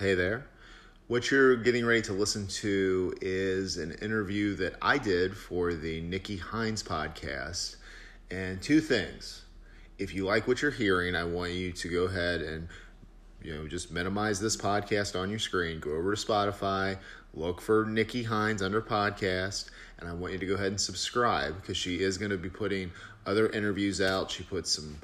[0.00, 0.44] Hey there.
[1.06, 6.00] What you're getting ready to listen to is an interview that I did for the
[6.00, 7.76] Nikki Hynes podcast.
[8.28, 9.44] And two things.
[9.96, 12.66] If you like what you're hearing, I want you to go ahead and
[13.40, 15.78] you know just minimize this podcast on your screen.
[15.78, 16.98] Go over to Spotify,
[17.32, 19.70] look for Nikki Hynes under podcast,
[20.00, 22.50] and I want you to go ahead and subscribe because she is going to be
[22.50, 22.90] putting
[23.26, 24.28] other interviews out.
[24.28, 24.98] She puts some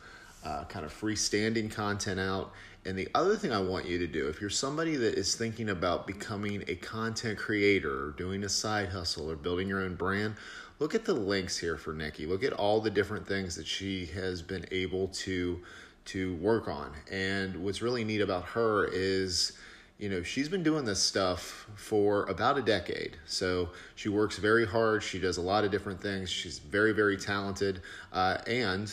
[0.45, 2.51] uh, kind of freestanding content out
[2.85, 5.69] and the other thing I want you to do, if you're somebody that is thinking
[5.69, 10.37] about becoming a content creator or doing a side hustle or building your own brand,
[10.79, 12.25] look at the links here for Nikki.
[12.25, 15.61] Look at all the different things that she has been able to
[16.07, 16.93] to work on.
[17.11, 19.53] And what's really neat about her is
[20.01, 23.19] you know, she's been doing this stuff for about a decade.
[23.27, 25.03] So she works very hard.
[25.03, 26.31] She does a lot of different things.
[26.31, 27.83] She's very, very talented.
[28.11, 28.91] Uh, and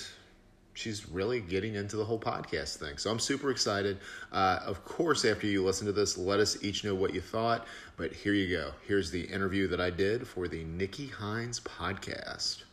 [0.77, 2.97] she's really getting into the whole podcast thing.
[2.97, 3.97] So I'm super excited.
[4.31, 7.67] Uh, of course, after you listen to this, let us each know what you thought.
[7.97, 8.71] But here you go.
[8.87, 12.63] Here's the interview that I did for the Nikki Hynes podcast.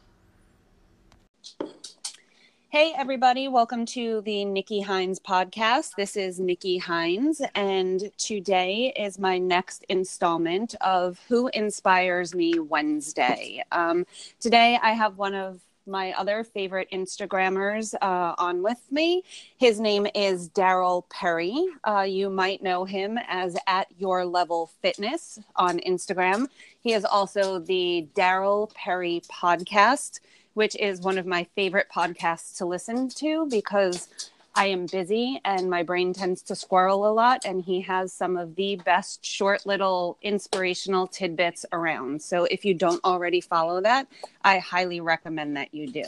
[2.69, 5.93] Hey, everybody, welcome to the Nikki Hynes podcast.
[5.97, 13.63] This is Nikki Hynes, and today is my next installment of Who Inspires Me Wednesday.
[13.71, 14.05] Um,
[14.41, 19.23] today, I have one of my other favorite Instagrammers uh, on with me.
[19.57, 21.67] His name is Daryl Perry.
[21.85, 26.47] Uh, you might know him as at Your Level Fitness on Instagram.
[26.81, 30.21] He is also the Daryl Perry podcast,
[30.55, 34.09] which is one of my favorite podcasts to listen to because
[34.57, 38.37] I am busy and my brain tends to squirrel a lot, and he has some
[38.37, 42.23] of the best short little inspirational tidbits around.
[42.23, 44.07] So if you don't already follow that,
[44.43, 46.05] I highly recommend that you do.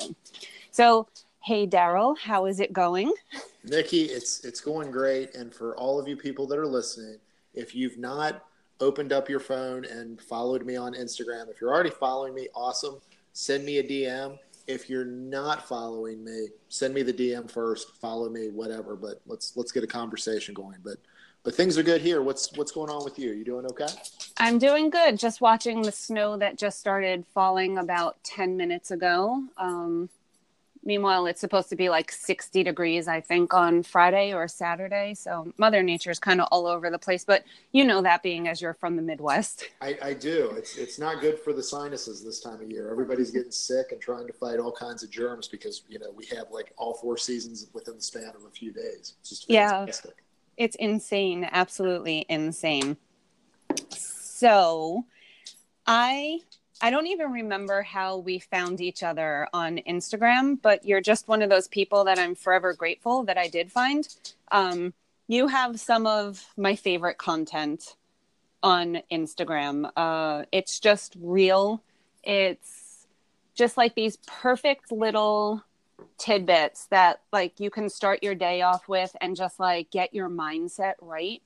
[0.71, 1.09] So,
[1.41, 3.13] hey Daryl, how is it going?
[3.65, 7.19] Nikki, it's it's going great, and for all of you people that are listening,
[7.55, 8.45] if you've not
[8.81, 13.01] opened up your phone and followed me on Instagram, if you're already following me, awesome.
[13.33, 18.29] Send me a DM if you're not following me, send me the DM first, follow
[18.29, 18.97] me, whatever.
[18.97, 20.79] But let's let's get a conversation going.
[20.85, 20.99] But
[21.43, 22.23] but things are good here.
[22.23, 23.33] What's what's going on with you?
[23.33, 23.87] You doing okay?
[24.39, 25.19] I'm doing good.
[25.19, 29.45] Just watching the snow that just started falling about ten minutes ago.
[29.57, 30.09] Um,
[30.87, 35.15] Meanwhile, it's supposed to be like 60 degrees, I think, on Friday or Saturday.
[35.15, 37.25] So Mother Nature is kind of all over the place.
[37.25, 39.65] But you know that being as you're from the Midwest.
[39.81, 40.53] I, I do.
[40.57, 42.89] It's it's not good for the sinuses this time of year.
[42.89, 46.25] Everybody's getting sick and trying to fight all kinds of germs because you know we
[46.27, 49.15] have like all four seasons within the span of a few days.
[49.19, 50.15] It's just fantastic.
[50.17, 51.49] Yeah, it's insane.
[51.51, 52.97] Absolutely insane.
[53.91, 55.05] So,
[55.85, 56.39] I
[56.81, 61.43] I don't even remember how we found each other on Instagram, but you're just one
[61.43, 64.07] of those people that I'm forever grateful that I did find.
[64.51, 64.93] Um,
[65.27, 67.97] you have some of my favorite content
[68.63, 69.91] on Instagram.
[69.97, 71.83] Uh, it's just real.
[72.23, 73.07] It's
[73.55, 75.65] just like these perfect little
[76.19, 80.29] tidbits that like you can start your day off with and just like get your
[80.29, 81.43] mindset right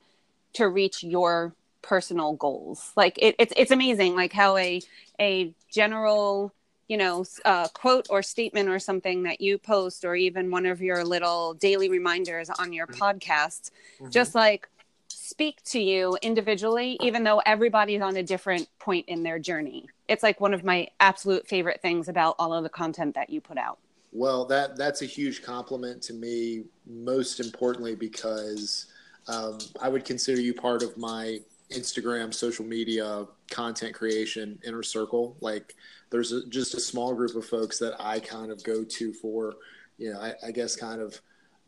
[0.53, 2.91] to reach your personal goals.
[2.95, 4.81] Like it, it's it's amazing, like how a
[5.19, 6.53] a general
[6.91, 10.81] you know uh, quote or statement or something that you post or even one of
[10.81, 13.01] your little daily reminders on your mm-hmm.
[13.01, 14.09] podcasts mm-hmm.
[14.09, 14.67] just like
[15.07, 20.21] speak to you individually even though everybody's on a different point in their journey it's
[20.21, 23.57] like one of my absolute favorite things about all of the content that you put
[23.57, 23.79] out
[24.11, 28.87] well that that's a huge compliment to me most importantly because
[29.29, 31.39] um, i would consider you part of my
[31.71, 35.37] Instagram, social media, content creation inner circle.
[35.41, 35.75] Like
[36.09, 39.55] there's a, just a small group of folks that I kind of go to for,
[39.97, 41.19] you know, I, I guess kind of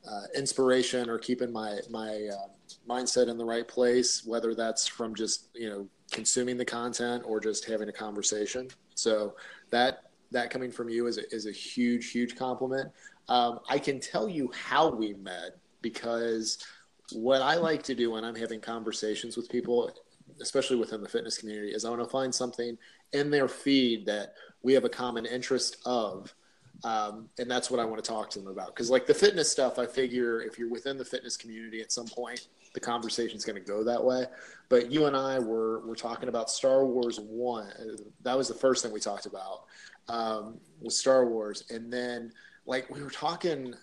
[0.09, 2.47] uh, inspiration or keeping my my uh,
[2.87, 4.25] mindset in the right place.
[4.25, 8.67] Whether that's from just you know consuming the content or just having a conversation.
[8.95, 9.35] So
[9.69, 12.91] that that coming from you is a, is a huge huge compliment.
[13.29, 16.57] Um, I can tell you how we met because
[17.11, 19.91] what I like to do when I'm having conversations with people,
[20.41, 22.77] especially within the fitness community, is I want to find something
[23.13, 26.33] in their feed that we have a common interest of.
[26.83, 28.67] Um, and that's what I want to talk to them about.
[28.67, 32.07] Because, like the fitness stuff, I figure if you're within the fitness community at some
[32.07, 34.25] point, the conversation is going to go that way.
[34.69, 37.71] But you and I were were talking about Star Wars One.
[38.23, 39.65] That was the first thing we talked about
[40.09, 42.31] um, was Star Wars, and then
[42.65, 43.73] like we were talking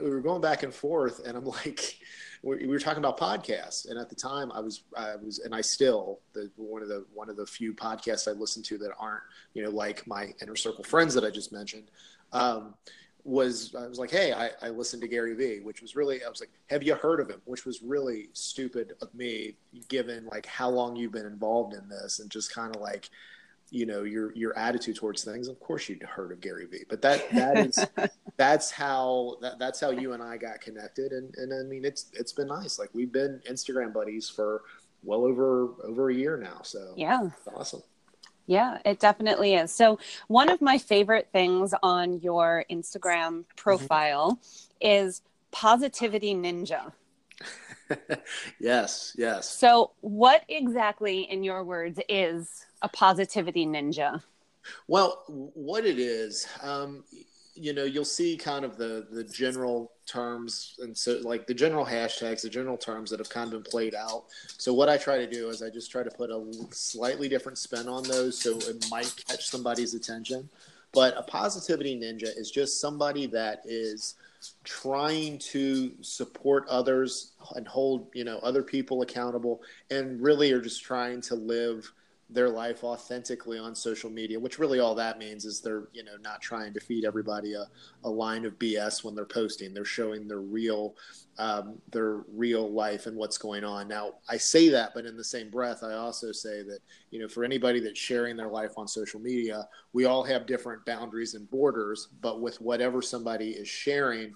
[0.00, 1.98] we were going back and forth, and I'm like,
[2.44, 5.62] we were talking about podcasts, and at the time, I was, I was, and I
[5.62, 9.22] still the one of the one of the few podcasts I listen to that aren't,
[9.54, 11.90] you know, like my inner circle friends that I just mentioned.
[12.32, 12.74] Um,
[13.24, 16.28] was I was like, hey, I, I listened to Gary Vee, which was really I
[16.28, 17.40] was like, have you heard of him?
[17.46, 19.54] Which was really stupid of me,
[19.88, 23.08] given like how long you've been involved in this, and just kind of like,
[23.70, 25.48] you know, your your attitude towards things.
[25.48, 27.84] Of course, you'd heard of Gary Vee, but that that is
[28.36, 32.10] that's how that, that's how you and I got connected, and and I mean it's
[32.14, 32.78] it's been nice.
[32.78, 34.62] Like we've been Instagram buddies for
[35.02, 37.82] well over over a year now, so yeah, awesome.
[38.46, 39.72] Yeah, it definitely is.
[39.72, 44.86] So, one of my favorite things on your Instagram profile mm-hmm.
[44.86, 46.92] is Positivity Ninja.
[48.60, 49.48] yes, yes.
[49.48, 54.22] So, what exactly, in your words, is a positivity ninja?
[54.86, 57.02] Well, what it is, um,
[57.54, 61.84] you know, you'll see kind of the the general terms and so like the general
[61.84, 64.24] hashtags, the general terms that have kind of been played out.
[64.58, 67.58] So what I try to do is I just try to put a slightly different
[67.58, 70.48] spin on those, so it might catch somebody's attention.
[70.92, 74.14] But a positivity ninja is just somebody that is
[74.62, 80.82] trying to support others and hold you know other people accountable and really are just
[80.82, 81.90] trying to live
[82.30, 86.16] their life authentically on social media, which really all that means is they're, you know,
[86.22, 87.66] not trying to feed everybody a,
[88.04, 89.74] a line of BS when they're posting.
[89.74, 90.96] They're showing their real,
[91.38, 93.88] um, their real life and what's going on.
[93.88, 96.78] Now, I say that, but in the same breath, I also say that,
[97.10, 100.84] you know, for anybody that's sharing their life on social media, we all have different
[100.86, 104.34] boundaries and borders, but with whatever somebody is sharing,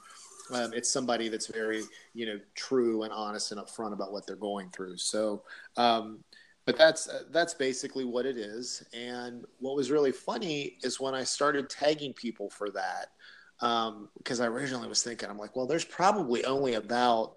[0.52, 1.82] um, it's somebody that's very,
[2.14, 4.96] you know, true and honest and upfront about what they're going through.
[4.96, 5.42] So,
[5.76, 6.22] um,
[6.68, 8.84] but that's uh, that's basically what it is.
[8.92, 13.06] And what was really funny is when I started tagging people for that,
[13.58, 17.36] because um, I originally was thinking, I'm like, well, there's probably only about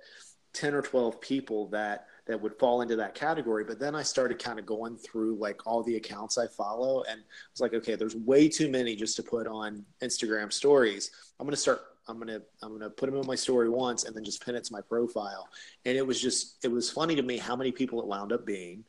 [0.51, 3.63] ten or twelve people that that would fall into that category.
[3.63, 7.22] But then I started kind of going through like all the accounts I follow, and
[7.22, 7.24] I
[7.54, 11.10] was like, okay, there's way too many just to put on Instagram stories.
[11.39, 14.25] I'm gonna start I'm gonna I'm gonna put them in my story once and then
[14.25, 15.48] just pin it to my profile.
[15.86, 18.45] And it was just it was funny to me how many people it wound up
[18.45, 18.84] being.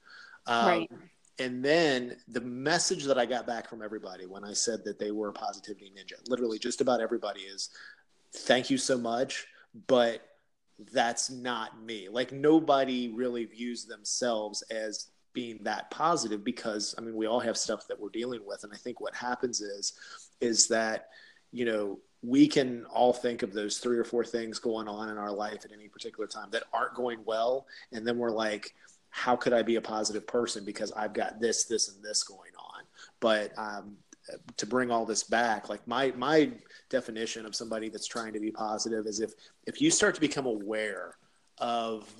[0.47, 0.91] Um, right.
[1.39, 5.11] And then the message that I got back from everybody when I said that they
[5.11, 7.71] were a positivity ninja, literally just about everybody is,
[8.35, 9.47] thank you so much,
[9.87, 10.23] but
[10.93, 12.09] that's not me.
[12.09, 17.57] Like nobody really views themselves as being that positive because I mean we all have
[17.57, 19.95] stuff that we're dealing with, and I think what happens is
[20.41, 21.09] is that
[21.53, 25.19] you know we can all think of those three or four things going on in
[25.19, 28.75] our life at any particular time that aren't going well, and then we're like
[29.13, 32.51] how could I be a positive person because I've got this, this, and this going
[32.59, 32.83] on.
[33.21, 33.99] But um,
[34.57, 36.51] to bring all this back, like my my
[36.89, 39.33] definition of somebody that's trying to be positive is if
[39.67, 41.17] if you start to become aware
[41.59, 42.11] of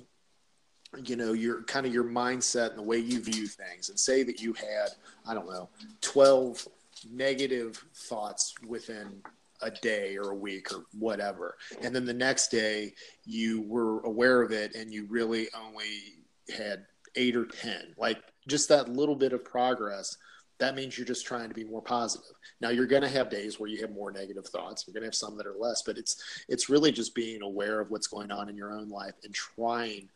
[1.03, 4.21] you know your kind of your mindset and the way you view things and say
[4.21, 4.89] that you had
[5.27, 5.67] i don't know
[6.01, 6.67] 12
[7.11, 9.23] negative thoughts within
[9.63, 12.93] a day or a week or whatever and then the next day
[13.25, 16.22] you were aware of it and you really only
[16.53, 16.85] had
[17.15, 20.17] eight or 10, like just that little bit of progress,
[20.59, 22.31] that means you're just trying to be more positive.
[22.61, 24.85] Now you're going to have days where you have more negative thoughts.
[24.85, 27.79] You're going to have some that are less, but it's, it's really just being aware
[27.79, 30.09] of what's going on in your own life and trying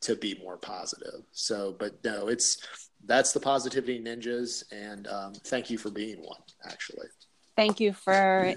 [0.00, 1.22] to be more positive.
[1.30, 2.66] So, but no, it's,
[3.04, 4.64] that's the positivity ninjas.
[4.72, 7.06] And um, thank you for being one actually.
[7.56, 8.54] Thank you for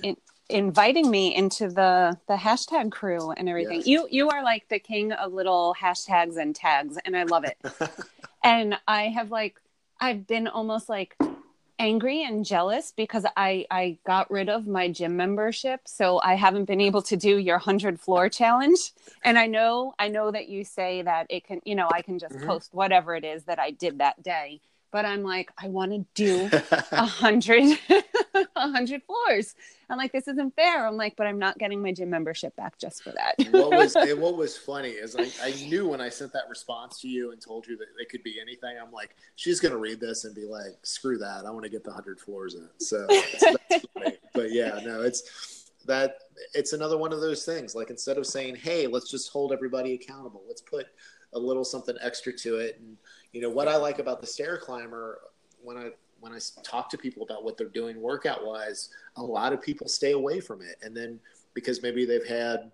[0.50, 3.78] inviting me into the the hashtag crew and everything.
[3.78, 3.88] Yes.
[3.88, 7.58] You you are like the king of little hashtags and tags and I love it.
[8.44, 9.60] and I have like
[10.00, 11.18] I've been almost like
[11.78, 16.66] angry and jealous because I I got rid of my gym membership so I haven't
[16.66, 20.64] been able to do your 100 floor challenge and I know I know that you
[20.64, 22.48] say that it can you know I can just mm-hmm.
[22.48, 24.62] post whatever it is that I did that day
[24.92, 26.50] but I'm like, I want to do
[26.92, 27.78] a hundred,
[28.34, 29.56] a hundred floors.
[29.90, 30.88] I'm like, this isn't fair.
[30.88, 33.36] I'm like, but I'm not getting my gym membership back just for that.
[33.52, 37.08] what was what was funny is I, I knew when I sent that response to
[37.08, 38.78] you and told you that it could be anything.
[38.82, 41.46] I'm like, she's gonna read this and be like, screw that.
[41.46, 42.68] I want to get the hundred floors in.
[42.78, 43.08] So,
[44.34, 46.18] but yeah, no, it's that
[46.54, 47.76] it's another one of those things.
[47.76, 50.44] Like instead of saying, hey, let's just hold everybody accountable.
[50.48, 50.88] Let's put
[51.34, 52.98] a little something extra to it and
[53.36, 55.20] you know what I like about the stair climber
[55.62, 55.90] when I
[56.22, 59.90] when I talk to people about what they're doing workout wise, a lot of people
[59.90, 61.20] stay away from it, and then
[61.54, 62.72] because maybe they've had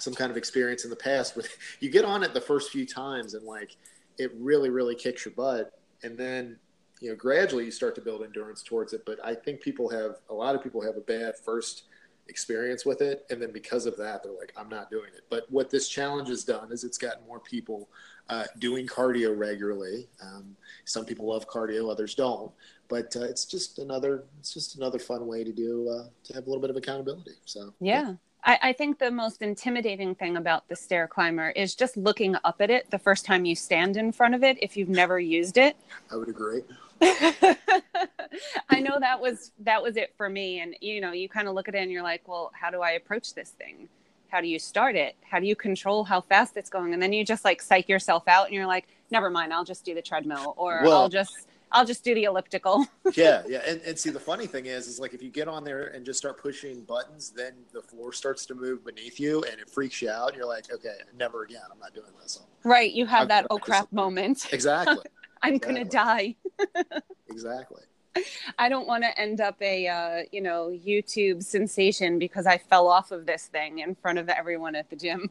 [0.00, 2.84] some kind of experience in the past with you get on it the first few
[2.84, 3.76] times and like
[4.18, 6.58] it really really kicks your butt, and then
[7.00, 9.04] you know gradually you start to build endurance towards it.
[9.06, 11.84] But I think people have a lot of people have a bad first
[12.28, 13.26] experience with it.
[13.30, 15.22] And then because of that, they're like, I'm not doing it.
[15.30, 17.88] But what this challenge has done is it's gotten more people
[18.28, 20.08] uh, doing cardio regularly.
[20.22, 22.50] Um, some people love cardio, others don't.
[22.88, 26.46] But uh, it's just another it's just another fun way to do uh, to have
[26.46, 27.32] a little bit of accountability.
[27.44, 28.14] So yeah.
[28.44, 32.60] I, I think the most intimidating thing about the stair climber is just looking up
[32.60, 35.58] at it the first time you stand in front of it if you've never used
[35.58, 35.76] it.
[36.10, 36.62] I would agree.
[37.02, 41.54] I know that was that was it for me and you know you kind of
[41.54, 43.88] look at it and you're like well how do I approach this thing
[44.28, 47.12] how do you start it how do you control how fast it's going and then
[47.12, 50.02] you just like psych yourself out and you're like never mind I'll just do the
[50.02, 52.86] treadmill or well, I'll just I'll just do the elliptical.
[53.14, 55.64] yeah, yeah, and, and see the funny thing is, is like if you get on
[55.64, 59.60] there and just start pushing buttons, then the floor starts to move beneath you, and
[59.60, 60.34] it freaks you out.
[60.34, 61.60] You're like, okay, never again.
[61.70, 62.40] I'm not doing this.
[62.64, 64.48] Right, you have that oh crap moment.
[64.52, 64.96] Exactly.
[65.42, 65.74] I'm exactly.
[65.74, 66.36] gonna die.
[67.28, 67.82] exactly.
[68.58, 72.88] I don't want to end up a uh, you know YouTube sensation because I fell
[72.88, 75.30] off of this thing in front of everyone at the gym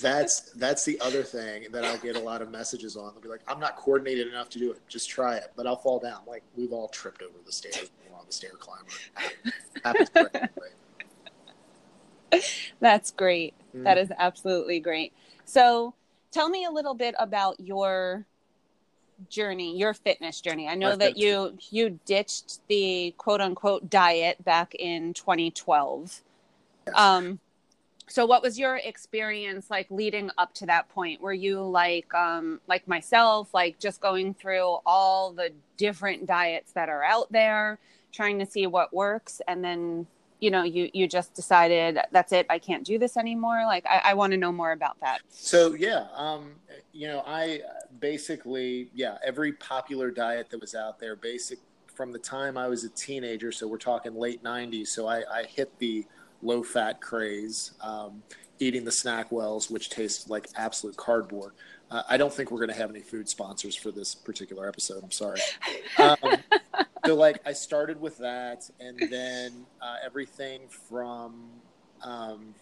[0.00, 3.12] that's that's the other thing that I'll get a lot of messages on.
[3.12, 4.80] They'll be like, "I'm not coordinated enough to do it.
[4.88, 6.20] Just try it." But I'll fall down.
[6.26, 8.90] Like we've all tripped over the stairs on the stair climber.
[9.84, 10.10] Happens
[12.80, 13.54] That's great.
[13.76, 13.84] Mm.
[13.84, 15.12] That is absolutely great.
[15.44, 15.94] So,
[16.30, 18.26] tell me a little bit about your
[19.28, 20.68] journey, your fitness journey.
[20.68, 26.22] I know My that you you ditched the quote unquote diet back in 2012.
[26.86, 26.96] Yes.
[26.96, 27.40] Um
[28.10, 32.60] so what was your experience like leading up to that point were you like um
[32.66, 37.78] like myself like just going through all the different diets that are out there
[38.12, 40.06] trying to see what works and then
[40.40, 44.00] you know you you just decided that's it i can't do this anymore like i,
[44.06, 46.52] I want to know more about that so yeah um
[46.92, 47.60] you know i
[48.00, 52.84] basically yeah every popular diet that was out there basic from the time i was
[52.84, 56.06] a teenager so we're talking late 90s so i i hit the
[56.42, 58.22] low fat craze, um,
[58.58, 61.52] eating the SnackWells which taste like absolute cardboard.
[61.90, 65.02] Uh, I don't think we're going to have any food sponsors for this particular episode.
[65.02, 65.40] I'm sorry.
[65.98, 66.16] Um,
[67.04, 71.48] so, like, I started with that, and then uh, everything from
[72.02, 72.54] um,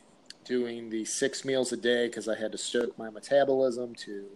[0.44, 4.26] doing the six meals a day because I had to stoke my metabolism to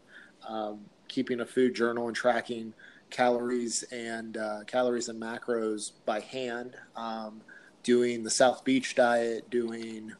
[0.49, 2.73] um, keeping a food journal and tracking
[3.11, 6.77] calories and uh, calories and macros by hand.
[6.97, 7.43] Um,
[7.83, 10.13] doing the South Beach diet, doing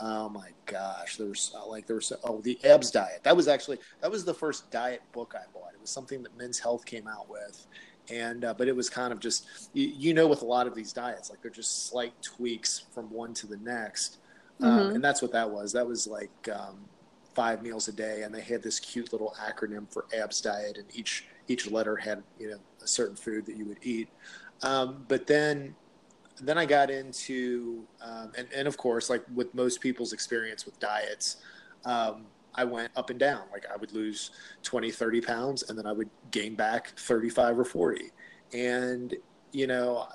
[0.00, 3.20] oh my gosh, there was uh, like there was oh the Abs Diet.
[3.22, 5.72] That was actually that was the first diet book I bought.
[5.74, 7.66] It was something that Men's Health came out with,
[8.10, 10.74] and uh, but it was kind of just you, you, know with a lot of
[10.74, 14.18] these diets like they're just slight tweaks from one to the next,
[14.60, 14.78] um, mm-hmm.
[14.88, 15.72] um, and that's what that was.
[15.72, 16.48] That was like.
[16.52, 16.78] Um,
[17.34, 20.86] five meals a day and they had this cute little acronym for abs diet and
[20.94, 24.08] each each letter had you know a certain food that you would eat
[24.62, 25.74] um, but then
[26.40, 30.78] then I got into, um, and, and of course, like with most people's experience with
[30.80, 31.36] diets,
[31.84, 33.42] um, I went up and down.
[33.52, 34.30] Like I would lose
[34.62, 38.10] 20, 30 pounds, and then I would gain back 35 or 40.
[38.52, 39.14] And,
[39.52, 40.06] you know,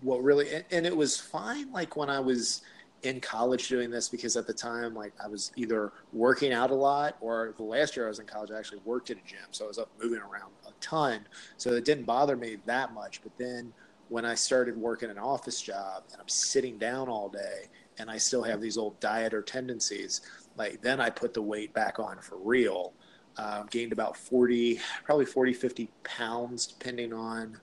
[0.00, 2.62] what really, and, it was fine like when I was
[3.02, 6.74] in college doing this because at the time, like I was either working out a
[6.74, 9.46] lot or the last year I was in college, I actually worked at a gym.
[9.50, 11.26] So I was up moving around a ton.
[11.56, 13.22] So it didn't bother me that much.
[13.22, 13.72] But then,
[14.08, 18.18] when I started working an office job and I'm sitting down all day and I
[18.18, 20.20] still have these old dieter tendencies,
[20.56, 22.92] like then I put the weight back on for real.
[23.36, 27.58] Uh, gained about 40, probably 40, 50 pounds, depending on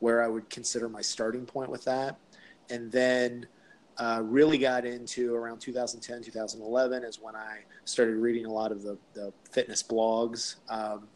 [0.00, 2.18] where I would consider my starting point with that.
[2.68, 3.46] And then
[3.98, 8.82] uh, really got into around 2010, 2011 is when I started reading a lot of
[8.82, 10.56] the, the fitness blogs.
[10.68, 11.06] Um,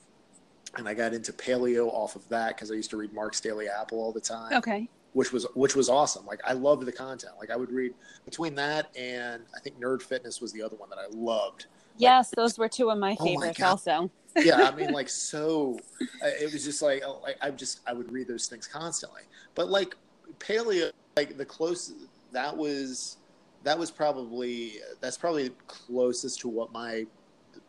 [0.76, 3.68] and I got into paleo off of that because I used to read Mark's Daily
[3.68, 4.52] Apple all the time.
[4.52, 4.88] Okay.
[5.18, 6.24] Which was which was awesome.
[6.26, 7.32] Like I loved the content.
[7.40, 7.92] Like I would read
[8.24, 11.66] between that and I think Nerd Fitness was the other one that I loved.
[11.96, 14.10] Yes, like, those were two of my favorites oh my also.
[14.36, 15.76] yeah, I mean, like so,
[16.22, 19.22] uh, it was just like, oh, like I just I would read those things constantly.
[19.56, 19.96] But like
[20.38, 21.92] paleo, like the close
[22.30, 23.16] that was
[23.64, 27.06] that was probably that's probably closest to what my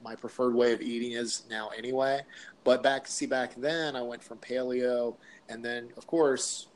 [0.03, 2.21] my preferred way of eating is now anyway.
[2.63, 5.15] But back, see, back then I went from paleo,
[5.49, 6.67] and then of course,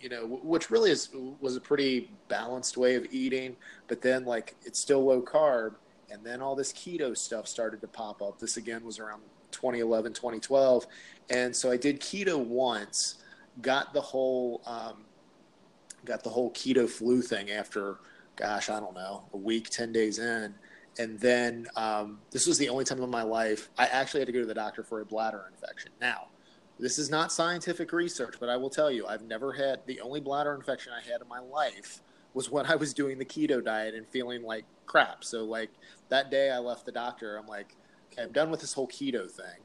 [0.00, 3.56] you know, which really is was a pretty balanced way of eating.
[3.88, 5.74] But then like it's still low carb,
[6.10, 8.38] and then all this keto stuff started to pop up.
[8.38, 10.86] This again was around 2011, 2012,
[11.30, 13.16] and so I did keto once.
[13.62, 15.04] Got the whole um,
[16.04, 17.98] got the whole keto flu thing after,
[18.36, 20.54] gosh, I don't know, a week, ten days in
[20.98, 24.32] and then um, this was the only time in my life I actually had to
[24.32, 25.92] go to the doctor for a bladder infection.
[26.00, 26.28] Now,
[26.80, 30.20] this is not scientific research, but I will tell you, I've never had the only
[30.20, 32.00] bladder infection I had in my life
[32.32, 35.24] was when I was doing the keto diet and feeling like crap.
[35.24, 35.70] So like
[36.08, 37.76] that day I left the doctor, I'm like,
[38.12, 39.60] okay, I'm done with this whole keto thing.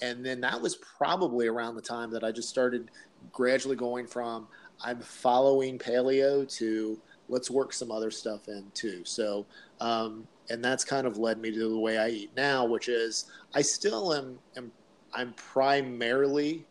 [0.00, 2.90] And then that was probably around the time that I just started
[3.32, 4.46] gradually going from
[4.80, 9.02] I'm following paleo to let's work some other stuff in too.
[9.04, 9.44] So,
[9.80, 13.26] um, and that's kind of led me to the way I eat now, which is
[13.54, 14.70] I still am, am
[15.14, 16.66] I'm primarily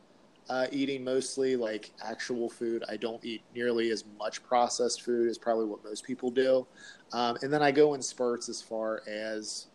[0.49, 2.83] uh, eating mostly like actual food.
[2.87, 6.65] I don't eat nearly as much processed food as probably what most people do.
[7.13, 9.67] Um, and then I go in spurts as far as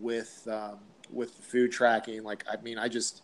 [0.00, 0.78] with um,
[1.12, 2.22] with food tracking.
[2.22, 3.22] Like I mean, I just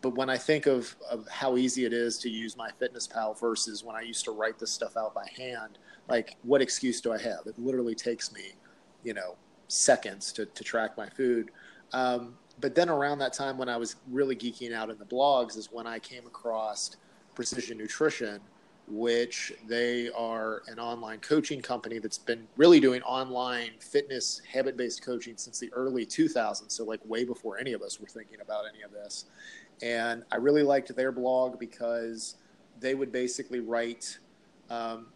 [0.00, 3.94] but when I think of, of how easy it is to use MyFitnessPal versus when
[3.94, 7.46] I used to write this stuff out by hand, like what excuse do I have?
[7.46, 8.52] It literally takes me,
[9.04, 9.36] you know,
[9.68, 11.50] seconds to, to track my food.
[11.92, 15.56] Um, but then around that time when I was really geeking out in the blogs
[15.56, 16.96] is when I came across
[17.34, 18.40] Precision Nutrition,
[18.88, 25.04] which they are an online coaching company that's been really doing online fitness habit based
[25.04, 26.70] coaching since the early 2000s.
[26.70, 29.26] So, like, way before any of us were thinking about any of this.
[29.82, 32.36] And I really liked their blog because
[32.80, 34.18] they would basically write
[34.68, 35.06] um,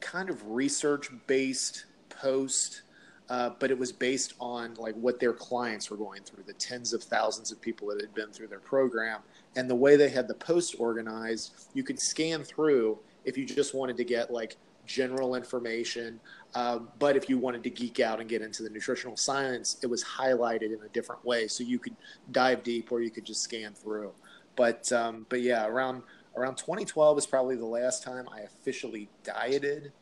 [0.00, 2.82] kind of research based post
[3.28, 6.92] uh, but it was based on like what their clients were going through the tens
[6.92, 9.20] of thousands of people that had been through their program.
[9.56, 13.74] And the way they had the post organized you could scan through if you just
[13.74, 14.56] wanted to get like
[14.86, 16.20] general information.
[16.54, 19.88] Um, but if you wanted to geek out and get into the nutritional science it
[19.88, 21.48] was highlighted in a different way.
[21.48, 21.96] So you could
[22.30, 24.12] dive deep or you could just scan through.
[24.54, 26.02] But um, but yeah around
[26.36, 29.92] around 2012 is probably the last time i officially dieted.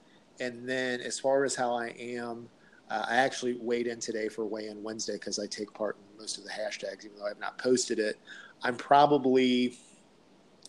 [0.41, 2.51] And then as far as how i am
[2.95, 6.21] uh, I actually weighed in today for weigh in Wednesday because I take part in
[6.21, 8.21] most of the hashtags, even though I've not posted it.
[8.63, 9.77] I'm probably,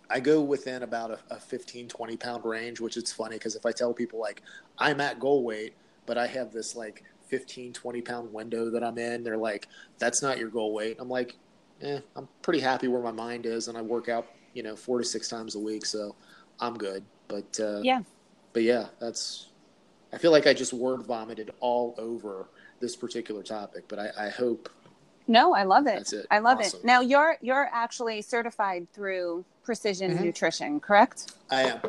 [0.10, 3.66] I go within about a, a 15, 20 pound range, which is funny because if
[3.66, 4.42] I tell people like
[4.80, 5.76] I'm at goal weight,
[6.08, 9.68] but I have this like 15, 20 pound window that I'm in, they're like,
[10.00, 10.98] that's not your goal weight.
[11.00, 11.36] I'm like,
[11.82, 13.68] eh, I'm pretty happy where my mind is.
[13.68, 15.86] And I work out, you know, four to six times a week.
[15.86, 16.16] So
[16.60, 17.04] I'm good.
[17.28, 18.02] But, uh, yeah.
[18.54, 19.50] But yeah, that's,
[20.16, 22.48] I feel like I just word vomited all over
[22.80, 24.70] this particular topic, but I, I hope.
[25.28, 25.98] No, I love it.
[25.98, 26.26] That's it.
[26.32, 26.80] I love awesome.
[26.80, 26.86] it.
[26.86, 30.24] Now you're you're actually certified through Precision mm-hmm.
[30.24, 31.34] Nutrition, correct?
[31.52, 31.80] I am.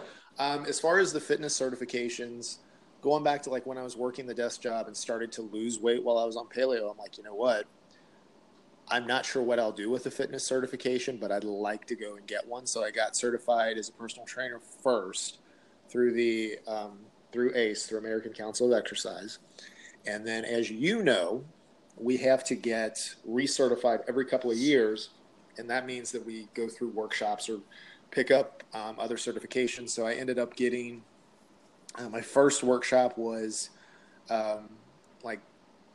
[0.41, 2.59] Um, as far as the fitness certifications,
[3.01, 5.79] going back to like when I was working the desk job and started to lose
[5.79, 7.67] weight while I was on paleo, I'm like, you know what?
[8.89, 12.17] I'm not sure what I'll do with the fitness certification, but I'd like to go
[12.17, 12.67] and get one.
[12.67, 15.39] So I got certified as a personal trainer first
[15.89, 16.99] through the um,
[17.33, 19.39] through ACE, through American Council of Exercise.
[20.07, 21.45] And then, as you know,
[21.97, 25.11] we have to get recertified every couple of years.
[25.59, 27.61] And that means that we go through workshops or
[28.11, 29.91] pick up um, other certifications.
[29.91, 31.03] So I ended up getting
[31.99, 33.71] uh, my first workshop was
[34.31, 34.69] um,
[35.25, 35.41] like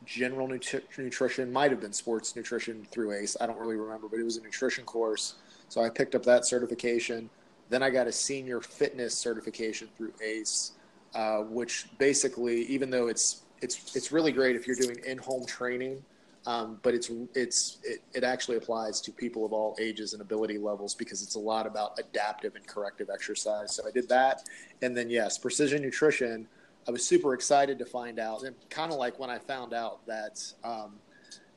[0.04, 3.36] general nutri- nutrition, might have been sports nutrition through ACE.
[3.40, 5.34] I don't really remember, but it was a nutrition course.
[5.68, 7.30] So I picked up that certification.
[7.68, 10.72] Then I got a senior fitness certification through ACE.
[11.14, 16.02] Uh, which basically, even though it's it's it's really great if you're doing in-home training,
[16.46, 20.56] um, but it's it's it, it actually applies to people of all ages and ability
[20.56, 23.74] levels because it's a lot about adaptive and corrective exercise.
[23.74, 24.48] So I did that,
[24.80, 26.48] and then yes, precision nutrition.
[26.88, 30.04] I was super excited to find out, and kind of like when I found out
[30.06, 30.94] that um,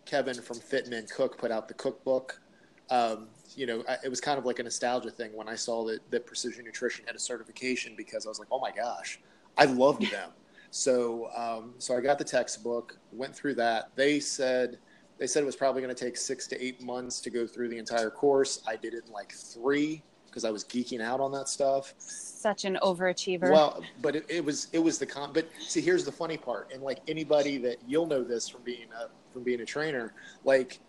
[0.05, 2.41] Kevin from Fit Men Cook put out the cookbook.
[2.89, 5.99] Um, you know, it was kind of like a nostalgia thing when I saw that,
[6.11, 9.19] that Precision Nutrition had a certification because I was like, oh my gosh,
[9.57, 10.31] I loved them.
[10.71, 13.91] So, um, so I got the textbook, went through that.
[13.95, 14.77] They said,
[15.17, 17.69] they said it was probably going to take six to eight months to go through
[17.69, 18.61] the entire course.
[18.67, 21.93] I did it in like three because I was geeking out on that stuff.
[21.97, 23.49] Such an overachiever.
[23.49, 25.31] Well, but it, it was it was the con.
[25.31, 28.87] But see, here's the funny part, and like anybody that you'll know this from being
[29.01, 30.13] a from being a trainer,
[30.43, 30.79] like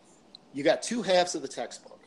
[0.53, 2.01] you got two halves of the textbook.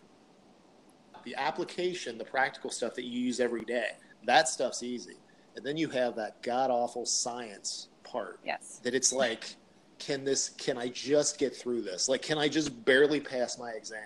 [1.24, 3.92] The application, the practical stuff that you use every day,
[4.26, 5.16] that stuff's easy
[5.60, 8.40] and then you have that god awful science part.
[8.46, 8.80] Yes.
[8.84, 9.56] That it's like,
[10.00, 10.50] can this?
[10.58, 12.08] Can I just get through this?
[12.08, 14.00] Like, can I just barely pass my exam?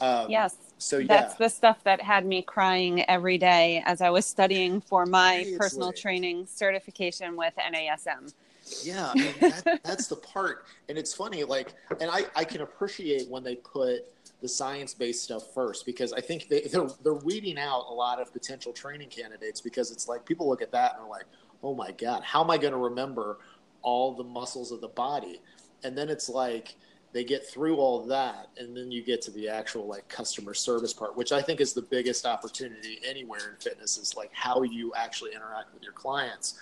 [0.00, 0.56] Um, yes.
[0.78, 1.06] So yeah.
[1.06, 5.54] that's the stuff that had me crying every day as I was studying for my
[5.56, 8.34] personal training certification with NASM.
[8.82, 11.44] Yeah, I mean, that, that's the part, and it's funny.
[11.44, 16.12] Like, and I I can appreciate when they put the science based stuff first because
[16.12, 20.08] I think they, they're, they're weeding out a lot of potential training candidates because it's
[20.08, 21.26] like people look at that and they're like,
[21.62, 23.38] oh my God, how am I going to remember
[23.82, 25.40] all the muscles of the body?
[25.84, 26.74] And then it's like
[27.12, 30.92] they get through all that and then you get to the actual like customer service
[30.92, 34.92] part, which I think is the biggest opportunity anywhere in fitness is like how you
[34.96, 36.58] actually interact with your clients.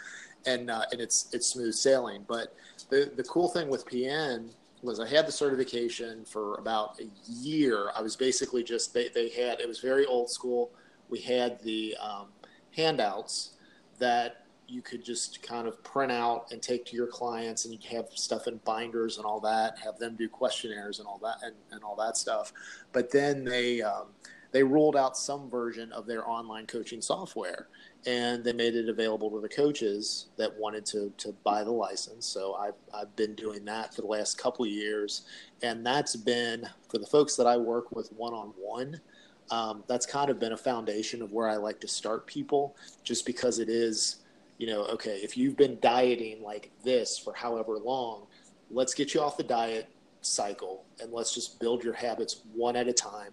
[0.46, 2.24] and uh, and it's it's smooth sailing.
[2.26, 2.54] But
[2.90, 4.50] the the cool thing with PN
[4.82, 7.90] was I had the certification for about a year.
[7.94, 10.70] I was basically just they they had it was very old school.
[11.08, 12.28] We had the um,
[12.74, 13.54] handouts
[13.98, 17.80] that you could just kind of print out and take to your clients and you
[17.90, 21.56] have stuff in binders and all that have them do questionnaires and all that and,
[21.72, 22.52] and all that stuff
[22.92, 24.06] but then they um,
[24.52, 27.68] they rolled out some version of their online coaching software
[28.06, 32.26] and they made it available to the coaches that wanted to to buy the license.
[32.26, 35.22] So I've I've been doing that for the last couple of years,
[35.62, 39.00] and that's been for the folks that I work with one on one.
[39.86, 43.58] That's kind of been a foundation of where I like to start people, just because
[43.58, 44.16] it is,
[44.58, 48.26] you know, okay, if you've been dieting like this for however long,
[48.70, 49.88] let's get you off the diet
[50.22, 53.32] cycle and let's just build your habits one at a time.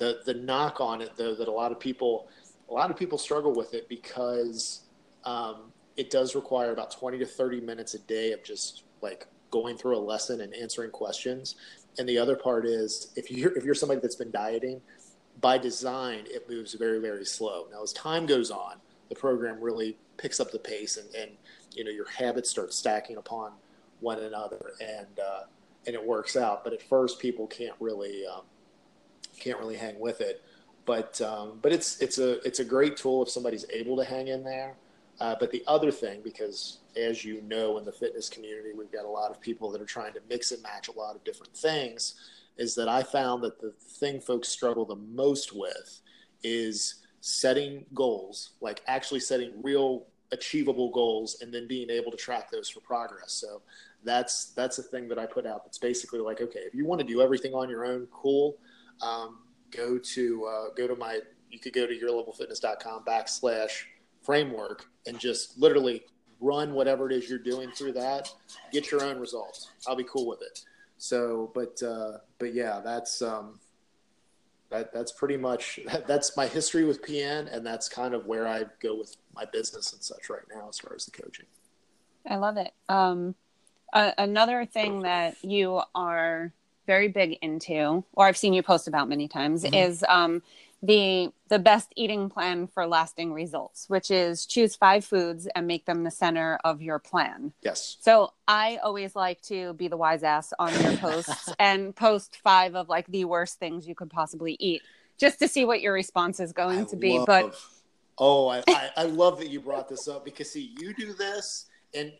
[0.00, 2.28] The the knock on it though that a lot of people
[2.70, 4.80] a lot of people struggle with it because
[5.24, 9.76] um, it does require about 20 to 30 minutes a day of just like going
[9.76, 11.56] through a lesson and answering questions.
[11.98, 14.80] And the other part is if you're if you're somebody that's been dieting,
[15.42, 17.66] by design it moves very very slow.
[17.70, 18.76] Now as time goes on,
[19.10, 21.32] the program really picks up the pace and, and
[21.72, 23.52] you know your habits start stacking upon
[24.00, 25.42] one another and uh,
[25.86, 26.64] and it works out.
[26.64, 28.42] But at first people can't really um,
[29.40, 30.42] can't really hang with it
[30.90, 34.26] but um, but it's it's a it's a great tool if somebody's able to hang
[34.26, 34.74] in there.
[35.20, 39.04] Uh, but the other thing, because as you know, in the fitness community, we've got
[39.04, 41.54] a lot of people that are trying to mix and match a lot of different
[41.54, 42.14] things.
[42.56, 46.00] Is that I found that the thing folks struggle the most with
[46.42, 52.50] is setting goals, like actually setting real achievable goals, and then being able to track
[52.50, 53.32] those for progress.
[53.32, 53.62] So
[54.02, 55.64] that's that's a thing that I put out.
[55.64, 58.56] That's basically like, okay, if you want to do everything on your own, cool.
[59.02, 59.38] Um,
[59.70, 63.82] go to uh, go to my you could go to yourlevelfitness.com backslash
[64.22, 66.04] framework and just literally
[66.40, 68.32] run whatever it is you're doing through that.
[68.72, 69.70] Get your own results.
[69.86, 70.60] I'll be cool with it.
[70.98, 73.58] So but uh, but yeah that's um
[74.70, 78.64] that that's pretty much that's my history with pn and that's kind of where i
[78.80, 81.46] go with my business and such right now as far as the coaching.
[82.28, 82.72] I love it.
[82.88, 83.34] Um
[83.92, 86.52] uh, another thing that you are
[86.90, 89.74] very big into, or I've seen you post about many times, mm-hmm.
[89.74, 90.42] is um,
[90.82, 95.86] the the best eating plan for lasting results, which is choose five foods and make
[95.86, 97.52] them the center of your plan.
[97.62, 97.96] Yes.
[98.00, 102.74] So I always like to be the wise ass on your posts and post five
[102.74, 104.82] of like the worst things you could possibly eat,
[105.16, 107.18] just to see what your response is going I to be.
[107.18, 107.54] Love, but
[108.18, 111.66] oh, I, I I love that you brought this up because see, you do this
[111.94, 112.12] and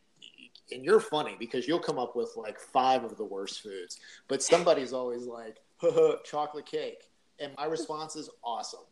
[0.72, 4.42] and you're funny because you'll come up with like five of the worst foods, but
[4.42, 5.58] somebody's always like,
[6.24, 7.08] chocolate cake.
[7.38, 8.84] And my response is awesome.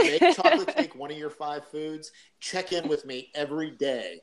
[0.00, 2.12] Make chocolate cake one of your five foods.
[2.40, 4.20] Check in with me every day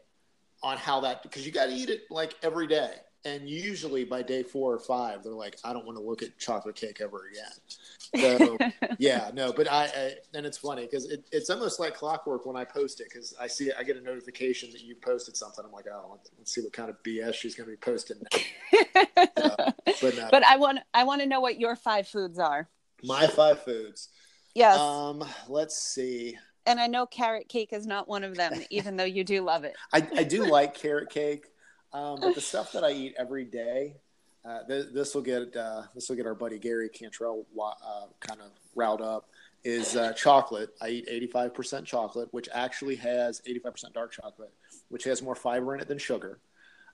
[0.62, 4.22] on how that, because you got to eat it like every day and usually by
[4.22, 7.30] day four or five, they're like, I don't want to look at chocolate cake ever
[7.32, 8.38] again.
[8.38, 8.58] So
[9.00, 12.58] yeah, no, but I, I and it's funny because it, it's almost like clockwork when
[12.58, 15.64] I post it because I see I get a notification that you posted something.
[15.66, 18.18] I'm like, oh, let's, see what kind of BS she's going to be posting.
[19.38, 19.56] so,
[20.02, 20.28] but no.
[20.30, 22.68] but I want I want to know what your five foods are.
[23.04, 24.10] My five foods.
[24.54, 24.78] Yes.
[24.78, 26.38] Um, let's see.
[26.66, 29.64] And I know carrot cake is not one of them, even though you do love
[29.64, 29.76] it.
[29.92, 31.48] I, I do like carrot cake.
[31.94, 33.96] Um, but the stuff that I eat every day,
[34.44, 38.42] uh, th- this will get uh, this will get our buddy Gary Cantrell uh, kind
[38.42, 39.30] of riled up.
[39.64, 40.72] Is uh, chocolate.
[40.82, 44.52] I eat 85% chocolate, which actually has 85% dark chocolate,
[44.90, 46.40] which has more fiber in it than sugar.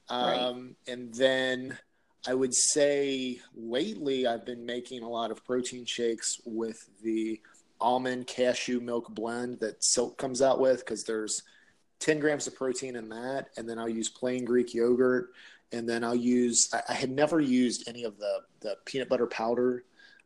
[0.07, 0.93] Um, right.
[0.93, 1.79] And then
[2.27, 7.41] I would say lately I've been making a lot of protein shakes with the
[7.81, 11.43] almond cashew milk blend that Silk comes out with because there's
[11.99, 15.31] 10 grams of protein in that, and then I'll use plain Greek yogurt,
[15.71, 16.69] and then I'll use.
[16.73, 19.83] I, I had never used any of the the peanut butter powder.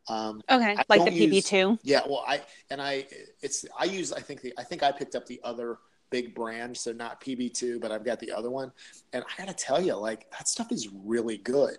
[0.08, 1.78] Um, okay, I like the PB two.
[1.82, 3.06] Yeah, well, I and I
[3.42, 5.78] it's I use I think the I think I picked up the other
[6.10, 8.70] big brand, so not PB two, but I've got the other one,
[9.12, 11.78] and I got to tell you, like that stuff is really good.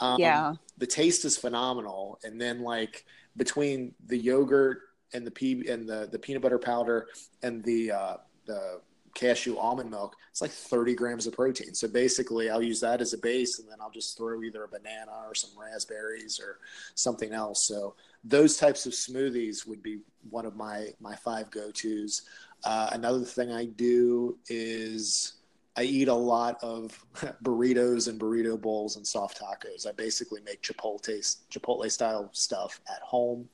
[0.00, 4.80] Um, yeah, the taste is phenomenal, and then like between the yogurt
[5.14, 7.08] and the P and the the peanut butter powder
[7.42, 8.80] and the uh, the
[9.14, 11.74] cashew almond milk, it's like 30 grams of protein.
[11.74, 14.68] So basically, I'll use that as a base, and then I'll just throw either a
[14.68, 16.58] banana or some raspberries or
[16.94, 17.66] something else.
[17.66, 17.94] So
[18.24, 22.22] those types of smoothies would be one of my my five go tos.
[22.64, 25.34] Uh, another thing I do is
[25.76, 27.04] I eat a lot of
[27.42, 29.86] burritos and burrito bowls and soft tacos.
[29.86, 33.48] I basically make Chipotle Chipotle style stuff at home.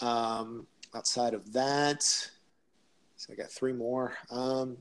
[0.00, 4.14] Um, outside of that, so I got three more.
[4.30, 4.78] Um,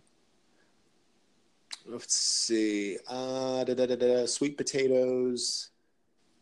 [1.90, 2.98] let's see.
[3.08, 5.70] Uh, da, da, da, da, sweet potatoes,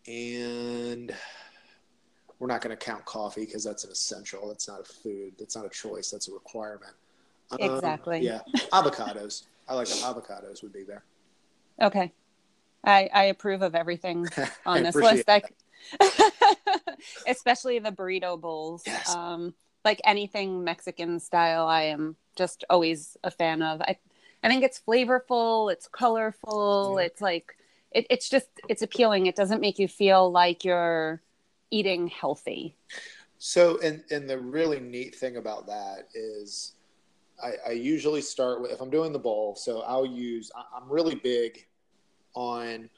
[0.07, 1.13] and
[2.39, 4.47] we're not going to count coffee because that's an essential.
[4.47, 5.33] That's not a food.
[5.39, 6.11] That's not a choice.
[6.11, 6.93] That's a requirement.
[7.51, 8.19] Um, Exactly.
[8.19, 8.41] yeah.
[8.71, 9.43] Avocados.
[9.67, 11.03] I like the avocados would be there.
[11.81, 12.11] Okay.
[12.83, 14.27] I, I approve of everything
[14.65, 15.29] on this list.
[15.29, 15.41] I,
[17.27, 18.83] especially the burrito bowls.
[18.85, 19.13] Yes.
[19.13, 23.81] Um, like anything Mexican style, I am just always a fan of.
[23.81, 23.97] I,
[24.43, 27.55] I think it's flavorful, it's colorful, it's like
[27.91, 29.25] it, it's just it's appealing.
[29.25, 31.21] It doesn't make you feel like you're
[31.71, 32.75] eating healthy.
[33.39, 36.73] So, and and the really neat thing about that is,
[37.43, 39.55] I, I usually start with if I'm doing the bowl.
[39.55, 40.51] So I'll use.
[40.55, 41.65] I- I'm really big
[42.33, 42.89] on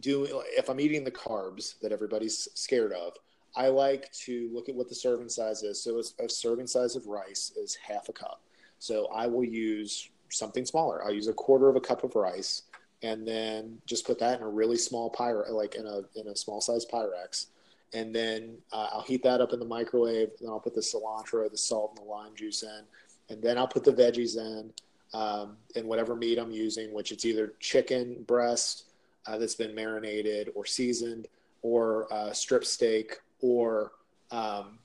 [0.00, 3.14] doing if I'm eating the carbs that everybody's scared of.
[3.56, 5.82] I like to look at what the serving size is.
[5.82, 8.40] So a, a serving size of rice is half a cup.
[8.78, 11.04] So I will use something smaller.
[11.04, 12.62] I'll use a quarter of a cup of rice,
[13.02, 16.36] and then just put that in a really small pyre, like in a in a
[16.36, 17.46] small size Pyrex
[17.94, 20.30] and then uh, I'll heat that up in the microwave.
[20.40, 22.82] Then I'll put the cilantro, the salt, and the lime juice in,
[23.30, 24.72] and then I'll put the veggies in,
[25.14, 28.84] um, and whatever meat I'm using, which it's either chicken breast
[29.26, 31.28] uh, that's been marinated or seasoned,
[31.62, 33.92] or uh, strip steak, or
[34.30, 34.78] um,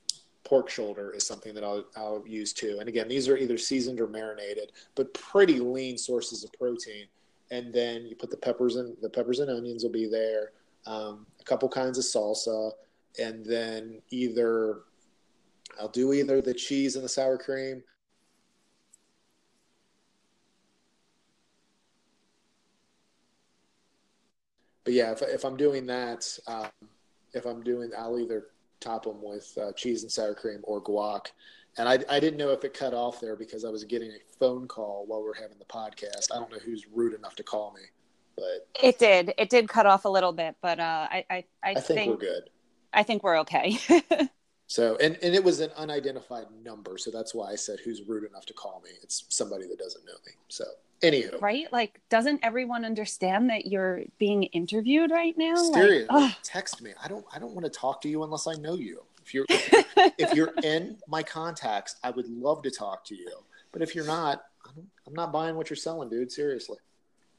[0.54, 2.78] pork shoulder is something that I'll, I'll use too.
[2.80, 7.08] And again, these are either seasoned or marinated, but pretty lean sources of protein.
[7.50, 10.52] And then you put the peppers and The peppers and onions will be there.
[10.86, 12.70] Um, a couple kinds of salsa,
[13.20, 14.82] and then either
[15.82, 17.82] I'll do either the cheese and the sour cream.
[24.84, 26.70] But yeah, if, if I'm doing that, um,
[27.34, 28.53] if I'm doing, I'll either
[28.84, 31.28] top them with uh, cheese and sour cream or guac.
[31.78, 34.38] And I, I didn't know if it cut off there because I was getting a
[34.38, 36.32] phone call while we are having the podcast.
[36.32, 37.82] I don't know who's rude enough to call me,
[38.36, 39.34] but It did.
[39.38, 42.12] It did cut off a little bit, but uh, I, I, I, I think, think,
[42.12, 42.50] we're good.
[42.94, 43.80] I think we're okay.
[44.68, 46.98] So, and, and it was an unidentified number.
[46.98, 48.92] So that's why I said, who's rude enough to call me?
[49.02, 50.34] It's somebody that doesn't know me.
[50.48, 50.64] So,
[51.02, 51.72] anywho, right?
[51.72, 55.56] Like, doesn't everyone understand that you're being interviewed right now?
[55.56, 56.94] Stereo, Like, text me.
[57.04, 59.04] I don't, I don't want to talk to you unless I know you.
[59.22, 63.32] If you're, if you're in my contacts, I would love to talk to you.
[63.72, 66.32] But if you're not, I don't, I'm not buying what you're selling, dude.
[66.32, 66.78] Seriously.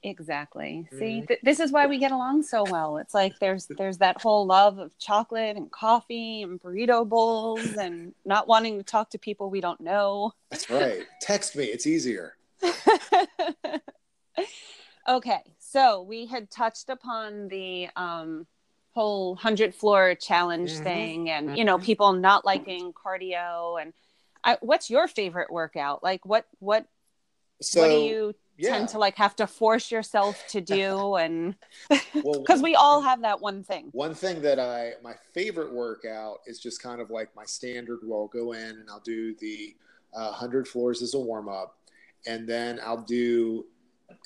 [0.07, 0.87] Exactly.
[0.99, 1.29] See, Mhm.
[1.29, 2.99] th- this is why we get along so well.
[2.99, 8.15] It's like there's there's that whole love of chocolate and coffee and burrito bowls and
[8.25, 10.35] not wanting to talk to people we don't know.
[10.51, 11.07] That's right.
[11.21, 11.65] text me.
[11.65, 12.37] It's easier.
[15.09, 18.47] okay, so we had touched upon the um,
[18.93, 20.83] whole hundred floor challenge Mhm.
[20.85, 21.85] thing, and you know Mhm.
[21.85, 23.81] people not liking cardio.
[23.81, 23.95] And
[24.45, 26.03] I, what's your favorite workout?
[26.03, 26.87] Like what what
[27.65, 28.71] So, what do you yeah.
[28.71, 31.17] tend to like have to force yourself to do?
[31.25, 31.55] And
[32.23, 33.89] well, because we all have that one thing.
[33.93, 38.01] One thing that I, my favorite workout is just kind of like my standard.
[38.03, 39.75] Where I'll go in and I'll do the
[40.15, 41.77] uh, 100 floors as a warm up,
[42.27, 43.67] and then I'll do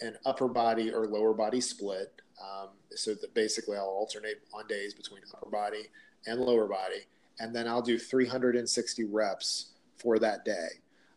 [0.00, 2.12] an upper body or lower body split.
[2.40, 5.88] Um, so that basically I'll alternate on days between upper body
[6.26, 7.06] and lower body,
[7.38, 10.68] and then I'll do 360 reps for that day.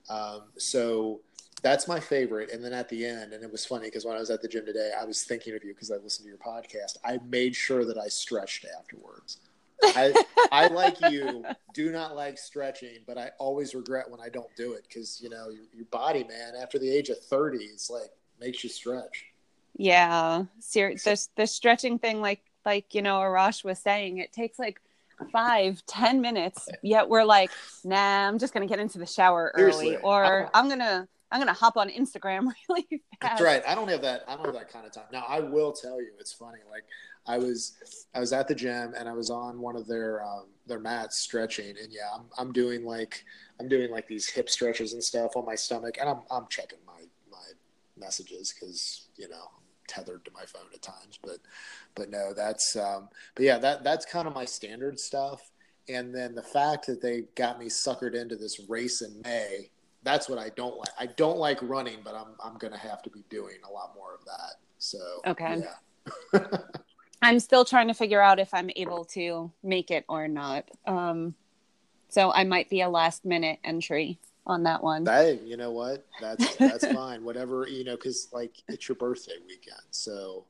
[0.09, 1.21] Um, so
[1.61, 2.51] that's my favorite.
[2.51, 4.47] And then at the end, and it was funny because when I was at the
[4.47, 6.97] gym today, I was thinking of you because I listened to your podcast.
[7.03, 9.37] I made sure that I stretched afterwards.
[9.83, 10.13] I,
[10.51, 11.43] I like you,
[11.73, 15.29] do not like stretching, but I always regret when I don't do it because you
[15.29, 16.53] know your, your body, man.
[16.61, 19.25] After the age of thirty, it's like makes you stretch.
[19.75, 24.59] Yeah, ser- the the stretching thing, like like you know, Arash was saying, it takes
[24.59, 24.79] like
[25.31, 26.69] five ten minutes.
[26.83, 27.51] Yet we're like,
[27.83, 31.53] nah, I'm just gonna get into the shower Seriously, early, or I'm gonna I'm gonna
[31.53, 33.03] hop on Instagram really fast.
[33.21, 33.63] That's right.
[33.67, 34.23] I don't have that.
[34.27, 35.05] I don't have that kind of time.
[35.11, 36.59] Now I will tell you, it's funny.
[36.69, 36.83] Like
[37.27, 40.45] I was, I was at the gym and I was on one of their um,
[40.67, 43.23] their mats stretching, and yeah, I'm I'm doing like
[43.59, 46.79] I'm doing like these hip stretches and stuff on my stomach, and I'm I'm checking
[46.85, 47.37] my my
[47.97, 51.37] messages because you know I'm tethered to my phone at times, but
[51.95, 55.51] but no, that's um, but yeah, that that's kind of my standard stuff.
[55.89, 59.71] And then the fact that they got me suckered into this race in May,
[60.03, 60.89] that's what I don't like.
[60.99, 64.13] I don't like running, but I'm I'm gonna have to be doing a lot more
[64.15, 64.55] of that.
[64.77, 65.63] So Okay.
[66.33, 66.47] yeah.
[67.21, 70.69] I'm still trying to figure out if I'm able to make it or not.
[70.87, 71.35] Um,
[72.09, 75.05] so I might be a last minute entry on that one.
[75.05, 76.05] Hey, you know what?
[76.19, 77.23] That's that's fine.
[77.23, 80.45] Whatever you know, because like it's your birthday weekend, so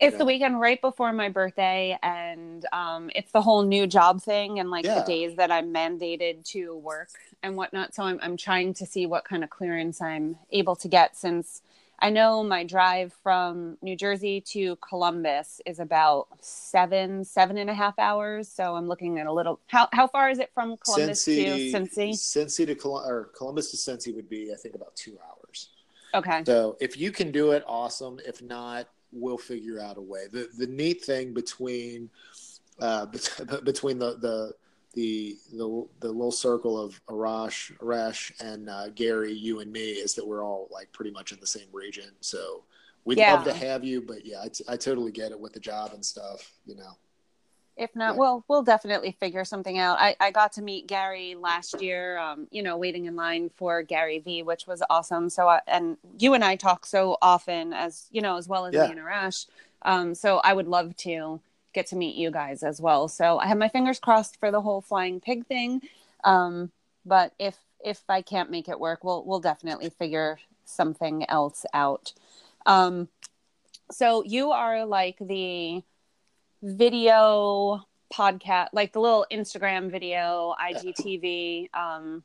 [0.00, 0.18] it's Yeah.
[0.18, 4.70] the weekend right before my birthday and um, it's the whole new job thing and
[4.70, 5.00] like Yeah.
[5.00, 7.08] the days that i'm mandated to work
[7.42, 10.88] and whatnot so I'm, I'm trying to see what kind of clearance i'm able to
[10.88, 11.62] get since
[11.98, 17.72] I know my drive from New Jersey to Columbus is about seven, seven and a
[17.74, 18.48] half hours.
[18.50, 19.60] So I'm looking at a little.
[19.68, 22.10] How how far is it from Columbus Cincy, to Cincy?
[22.10, 25.70] Cincy to Col- or Columbus to Cincy would be, I think, about two hours.
[26.12, 26.42] Okay.
[26.44, 28.20] So if you can do it, awesome.
[28.26, 28.88] If not,
[29.20, 30.26] we'll figure out a way.
[30.30, 32.10] The the neat thing between
[32.80, 33.06] uh,
[33.64, 34.54] between the the
[34.94, 40.14] the the, the little circle of Arash, Arash, and uh, Gary, you and me, is
[40.14, 42.10] that we're all like pretty much in the same region.
[42.20, 42.64] So
[43.04, 43.34] we'd yeah.
[43.34, 45.92] love to have you, but yeah, I, t- I totally get it with the job
[45.92, 46.50] and stuff.
[46.64, 46.96] You know.
[47.76, 48.20] If not, yeah.
[48.20, 49.98] well, we'll definitely figure something out.
[50.00, 53.82] I, I got to meet Gary last year, um, you know, waiting in line for
[53.82, 55.28] Gary V, which was awesome.
[55.28, 58.72] So, I, and you and I talk so often as, you know, as well as
[58.72, 58.86] yeah.
[58.86, 59.46] me and Arash.
[59.82, 61.40] Um, so I would love to
[61.74, 63.06] get to meet you guys as well.
[63.08, 65.82] So I have my fingers crossed for the whole flying pig thing.
[66.24, 66.72] Um,
[67.04, 72.14] but if if I can't make it work, we'll we'll definitely figure something else out.
[72.64, 73.08] Um,
[73.90, 75.82] so you are like the
[76.66, 82.24] video podcast, like the little Instagram video, IGTV um,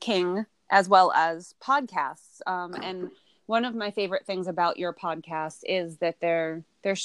[0.00, 2.40] king, as well as podcasts.
[2.46, 3.10] Um, and
[3.46, 6.96] one of my favorite things about your podcast is that they're they're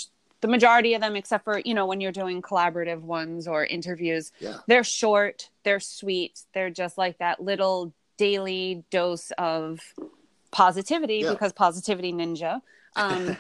[0.42, 4.32] the majority of them except for you know when you're doing collaborative ones or interviews
[4.40, 4.58] yeah.
[4.68, 9.82] they're short they're sweet they're just like that little daily dose of
[10.52, 11.32] positivity yeah.
[11.32, 12.62] because positivity ninja
[12.96, 13.36] um,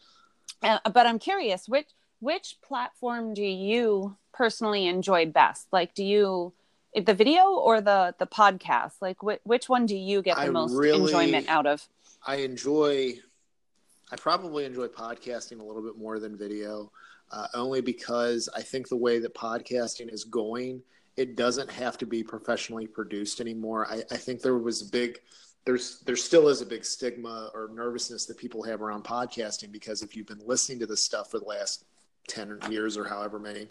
[0.62, 1.86] uh, but i'm curious which
[2.22, 5.66] which platform do you personally enjoy best?
[5.72, 6.52] Like do you
[6.94, 8.92] the video or the the podcast?
[9.00, 11.88] Like wh- which one do you get the I most really, enjoyment out of?
[12.24, 13.14] I enjoy
[14.12, 16.92] I probably enjoy podcasting a little bit more than video,
[17.32, 20.80] uh, only because I think the way that podcasting is going,
[21.16, 23.86] it doesn't have to be professionally produced anymore.
[23.90, 25.18] I, I think there was a big,
[25.64, 30.02] there's there still is a big stigma or nervousness that people have around podcasting because
[30.02, 31.84] if you've been listening to this stuff for the last
[32.28, 33.68] ten years or however many,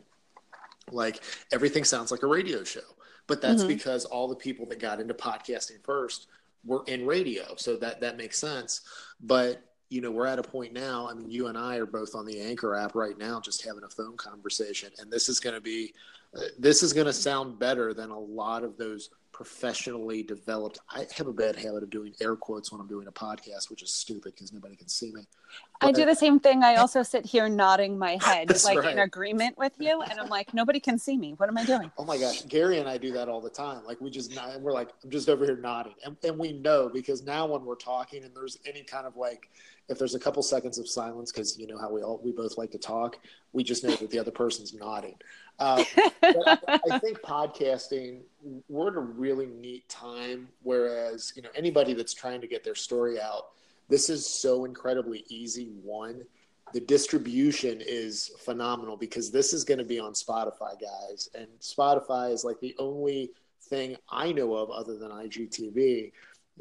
[0.92, 2.82] like everything sounds like a radio show.
[3.28, 3.70] But that's mm-hmm.
[3.70, 6.28] because all the people that got into podcasting first
[6.66, 8.82] were in radio, so that that makes sense.
[9.22, 11.10] But you know, we're at a point now.
[11.10, 13.84] I mean, you and I are both on the Anchor app right now, just having
[13.84, 15.94] a phone conversation, and this is going to be,
[16.36, 19.10] uh, this is going to sound better than a lot of those
[19.42, 20.78] professionally developed.
[20.88, 23.82] I have a bad habit of doing air quotes when I'm doing a podcast, which
[23.82, 25.26] is stupid because nobody can see me.
[25.80, 26.62] But, I do the same thing.
[26.64, 28.92] I also sit here nodding my head, like right.
[28.92, 31.34] in agreement with you, and I'm like, nobody can see me.
[31.38, 31.92] What am I doing?
[31.98, 33.84] Oh my gosh, Gary and I do that all the time.
[33.84, 37.24] Like we just, we're like, I'm just over here nodding, and, and we know because
[37.24, 39.50] now when we're talking and there's any kind of like
[39.90, 42.58] if there's a couple seconds of silence because you know how we all we both
[42.58, 43.18] like to talk
[43.52, 45.16] we just know that the other person's nodding
[45.62, 45.84] uh,
[46.24, 48.22] I, I, think podcasting
[48.68, 52.76] we're at a really neat time whereas you know anybody that's trying to get their
[52.76, 53.50] story out
[53.88, 56.24] this is so incredibly easy one
[56.74, 62.34] the distribution is phenomenal because this is going to be on spotify guys and spotify
[62.34, 63.32] is like the only
[63.64, 66.12] thing i know of other than igtv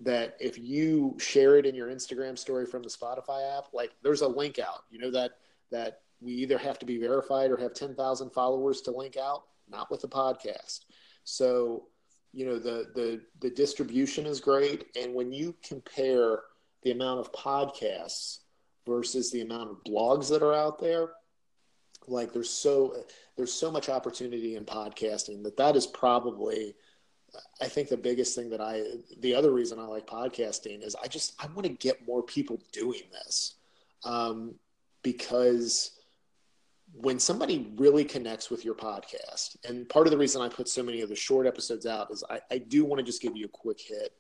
[0.03, 4.23] that if you share it in your Instagram story from the Spotify app, like there's
[4.23, 4.85] a link out.
[4.91, 5.33] You know that
[5.71, 9.91] that we either have to be verified or have 10,000 followers to link out, not
[9.91, 10.81] with the podcast.
[11.25, 11.87] So,
[12.33, 16.43] you know, the the the distribution is great and when you compare
[16.83, 18.39] the amount of podcasts
[18.87, 21.11] versus the amount of blogs that are out there,
[22.07, 22.95] like there's so
[23.37, 26.75] there's so much opportunity in podcasting that that is probably
[27.61, 28.83] I think the biggest thing that I,
[29.21, 32.61] the other reason I like podcasting is I just, I want to get more people
[32.73, 33.55] doing this.
[34.05, 34.55] Um,
[35.03, 35.93] because
[36.95, 40.83] when somebody really connects with your podcast, and part of the reason I put so
[40.83, 43.47] many of the short episodes out is I, I do want to just give you
[43.47, 44.13] a quick hit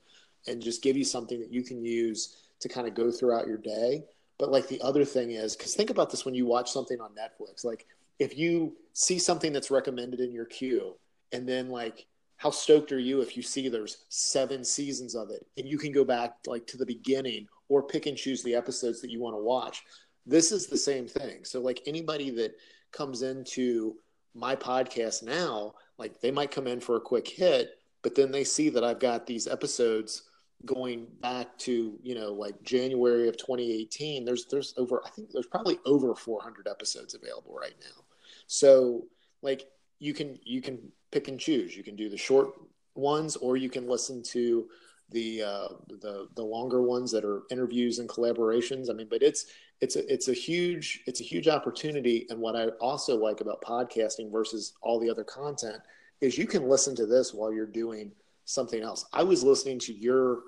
[0.47, 3.59] and just give you something that you can use to kind of go throughout your
[3.59, 4.05] day.
[4.39, 7.11] But like the other thing is, because think about this when you watch something on
[7.11, 7.87] Netflix, like
[8.19, 10.95] if you see something that's recommended in your queue
[11.33, 12.07] and then like
[12.37, 15.93] how stoked are you if you see there's seven seasons of it and you can
[15.93, 19.35] go back like to the beginning or pick and choose the episodes that you want
[19.35, 19.83] to watch
[20.27, 22.55] this is the same thing so like anybody that
[22.93, 23.97] comes into
[24.35, 28.45] my podcast now like they might come in for a quick hit but then they
[28.45, 30.25] see that i've got these episodes
[30.67, 35.47] going back to you know like january of 2018 there's there's over i think there's
[35.47, 38.05] probably over 400 episodes available right now
[38.47, 39.07] so
[39.43, 39.67] like
[40.01, 40.79] you can you can
[41.13, 41.77] pick and choose.
[41.77, 42.55] You can do the short
[42.95, 44.67] ones, or you can listen to
[45.11, 48.91] the uh, the the longer ones that are interviews and collaborations.
[48.91, 49.47] I mean, but it's
[49.81, 52.27] it's a it's a huge it's a huge opportunity.
[52.31, 55.81] And what I also like about podcasting versus all the other content
[56.21, 58.13] is you can listen to this while you're doing
[58.45, 59.07] something else.
[59.13, 60.41] I was listening to your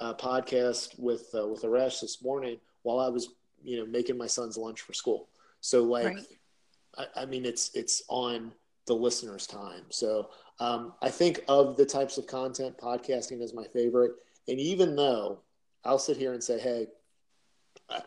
[0.00, 3.30] uh, podcast with uh, with Arash this morning while I was
[3.62, 5.28] you know making my son's lunch for school.
[5.60, 6.26] So like, right.
[6.96, 8.52] I, I, mean, it's it's on
[8.86, 9.84] the listener's time.
[9.88, 10.30] So
[10.60, 14.12] um, I think of the types of content, podcasting is my favorite.
[14.48, 15.40] And even though
[15.84, 16.86] I'll sit here and say, hey,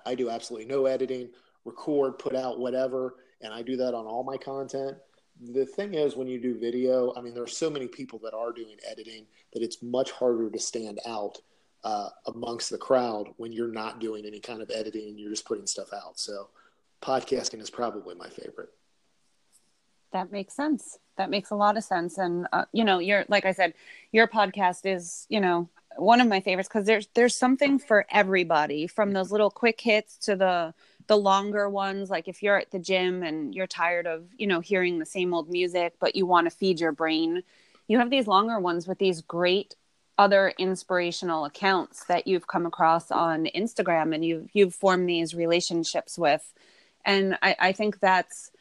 [0.06, 1.30] I, do absolutely no editing,
[1.66, 4.98] record, put out whatever, and I do that on all my content.
[5.42, 8.34] The thing is when you do video i mean there are so many people that
[8.34, 11.38] are doing editing that it's much harder to stand out
[11.84, 15.46] uh, amongst the crowd when you're not doing any kind of editing and you're just
[15.46, 16.20] putting stuff out.
[16.20, 16.50] So
[17.02, 18.70] podcasting is probably my favorite.
[20.12, 20.98] That makes sense.
[21.18, 22.18] That makes a lot of sense.
[22.18, 23.74] And uh, you know you're like i said
[24.12, 28.88] your podcast is you know one of my favorites because there's there's something for everybody
[28.88, 30.74] from those little quick hits to the
[31.08, 32.10] the longer ones.
[32.10, 35.34] Like if you're at the gym and you're tired of you know hearing the same
[35.34, 37.44] old music but you want to feed your brain
[37.90, 39.76] you have these longer ones with these great
[40.18, 46.18] other inspirational accounts that you've come across on Instagram and you've you've formed these relationships
[46.18, 46.54] with.
[47.04, 48.52] And I, I think that's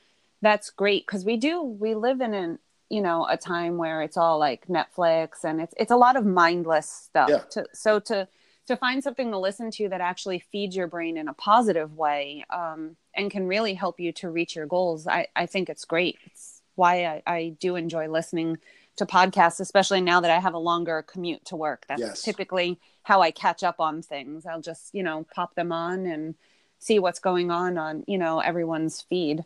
[0.40, 2.58] that's great because we do we live in an
[2.90, 6.24] you know a time where it's all like Netflix and it's it's a lot of
[6.24, 7.42] mindless stuff yeah.
[7.50, 8.28] to, so to
[8.68, 12.44] to find something to listen to that actually feeds your brain in a positive way
[12.50, 16.18] um, and can really help you to reach your goals, I, I think it's great.
[16.26, 18.58] It's why I, I do enjoy listening
[18.96, 21.86] to podcasts, especially now that I have a longer commute to work.
[21.88, 22.22] That's yes.
[22.22, 24.44] typically how I catch up on things.
[24.44, 26.34] I'll just, you know, pop them on and
[26.78, 29.44] see what's going on on, you know, everyone's feed.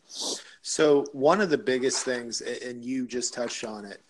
[0.63, 4.03] So, one of the biggest things, and you just touched on it,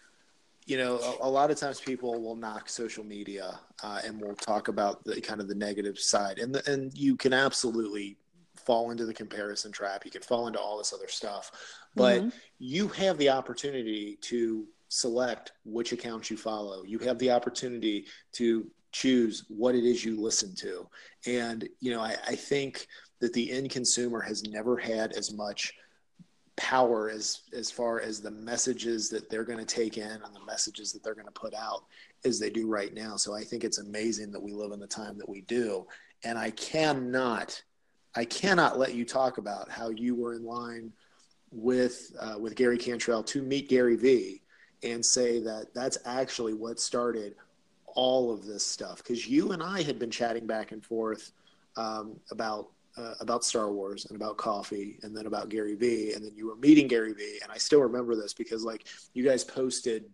[0.66, 4.34] you know, a, a, lot of times people will knock social media uh, and we'll
[4.34, 8.16] talk about the kind of the negative side, and the, and you can absolutely
[8.56, 10.04] fall into the comparison trap.
[10.04, 11.50] You can fall into all this other stuff,
[11.96, 12.28] but mm-hmm.
[12.58, 16.84] you have the opportunity to select which accounts you follow.
[16.84, 20.86] You have the opportunity to choose what it is you listen to,
[21.26, 22.86] and you know, I, I think
[23.22, 25.74] that the end consumer has never had as much
[26.56, 30.44] power as as far as the messages that they're going to take in and the
[30.44, 31.84] messages that they're going to put out
[32.24, 33.16] as they do right now.
[33.16, 35.86] So I think it's amazing that we live in the time that we do.
[36.24, 37.62] And I cannot
[38.16, 40.92] I cannot let you talk about how you were in line
[41.52, 44.42] with uh, with Gary Cantrell to meet Gary Vee
[44.82, 47.36] and say that that's actually what started
[47.94, 51.30] all of this stuff because you and I had been chatting back and forth
[51.76, 56.12] um, about uh, about Star Wars and about coffee and then about Gary Vee.
[56.12, 57.38] And then you were meeting Gary Vee.
[57.42, 60.04] And I still remember this because like you guys posted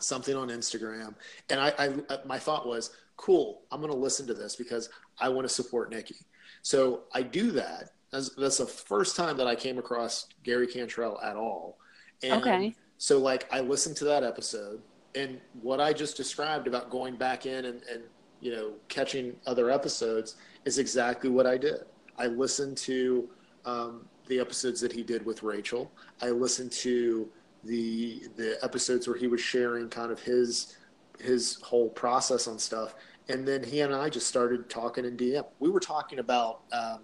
[0.00, 1.14] something on Instagram.
[1.48, 4.90] And I, I uh, my thought was cool I'm going to listen to this because
[5.18, 6.16] I want to support Nikki.
[6.62, 7.90] So I do that.
[8.10, 11.78] That's, that's the first time that I came across Gary Cantrell at all.
[12.22, 12.74] And okay.
[12.98, 14.82] so like I listened to that episode.
[15.14, 18.02] And what I just described about going back in and, and
[18.40, 21.84] you know catching other episodes is exactly what I did.
[22.18, 23.28] I listened to
[23.64, 25.90] um, the episodes that he did with Rachel.
[26.22, 27.28] I listened to
[27.64, 30.76] the the episodes where he was sharing kind of his
[31.18, 32.94] his whole process on stuff,
[33.28, 35.44] and then he and I just started talking in DM.
[35.58, 37.00] We were talking about um,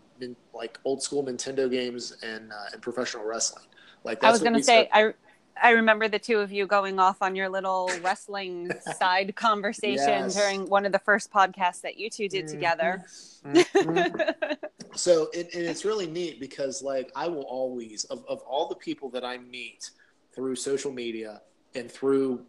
[0.54, 3.64] like old school Nintendo games and uh, and professional wrestling.
[4.04, 5.14] Like I was going to say, I
[5.62, 10.34] I remember the two of you going off on your little wrestling side conversation yes.
[10.34, 12.54] during one of the first podcasts that you two did mm-hmm.
[12.54, 13.04] together.
[13.44, 14.52] Mm-hmm.
[14.96, 18.74] so it, and it's really neat because like I will always of, of all the
[18.74, 19.90] people that I meet
[20.34, 21.42] through social media
[21.76, 22.44] and through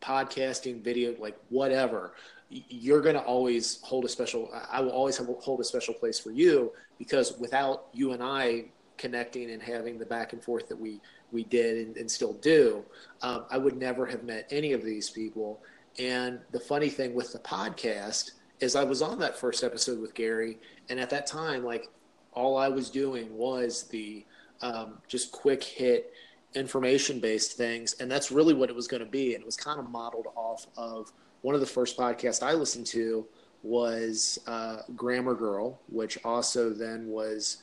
[0.00, 2.14] podcasting, video, like whatever,
[2.50, 4.50] you're going to always hold a special.
[4.70, 8.66] I will always have, hold a special place for you because without you and I
[8.98, 11.00] connecting and having the back and forth that we
[11.32, 12.84] we did and, and still do,
[13.22, 15.60] um, I would never have met any of these people.
[15.98, 20.14] And the funny thing with the podcast is I was on that first episode with
[20.14, 21.88] Gary, and at that time, like
[22.32, 24.24] all I was doing was the
[24.62, 26.12] um, just quick hit
[26.54, 29.34] information based things, and that's really what it was going to be.
[29.34, 32.86] And it was kind of modeled off of one of the first podcasts I listened
[32.86, 33.26] to
[33.62, 37.58] was uh, Grammar Girl, which also then was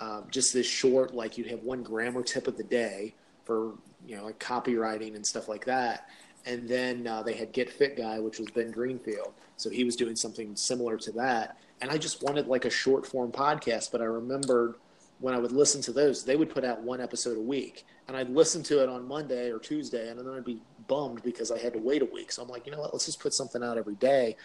[0.00, 3.74] um, just this short, like you'd have one grammar tip of the day for
[4.06, 6.08] you know like copywriting and stuff like that.
[6.44, 9.96] And then uh, they had Get Fit Guy, which was Ben Greenfield, so he was
[9.96, 11.58] doing something similar to that.
[11.80, 14.76] And I just wanted like a short form podcast, but I remembered
[15.18, 18.16] when I would listen to those, they would put out one episode a week, and
[18.16, 21.58] I'd listen to it on Monday or Tuesday, and then I'd be bummed because I
[21.58, 22.30] had to wait a week.
[22.30, 24.36] So I'm like, you know what, let's just put something out every day.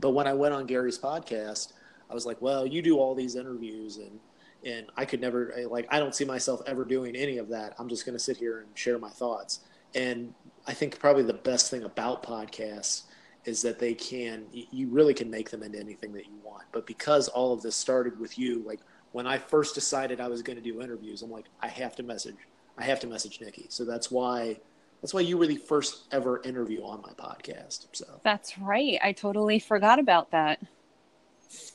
[0.00, 1.74] But when I went on Gary's podcast,
[2.10, 4.18] I was like, well, you do all these interviews and
[4.66, 7.74] and I could never like I don't see myself ever doing any of that.
[7.78, 9.60] I'm just going to sit here and share my thoughts.
[9.94, 10.34] And
[10.66, 13.04] I think probably the best thing about podcasts
[13.44, 16.64] is that they can you really can make them into anything that you want.
[16.72, 18.80] But because all of this started with you like
[19.12, 22.02] when i first decided i was going to do interviews i'm like i have to
[22.02, 22.36] message
[22.76, 23.66] i have to message nikki.
[23.68, 24.58] So that's why
[25.00, 28.20] that's why you were the first ever interview on my podcast so.
[28.24, 28.98] That's right.
[29.02, 30.58] I totally forgot about that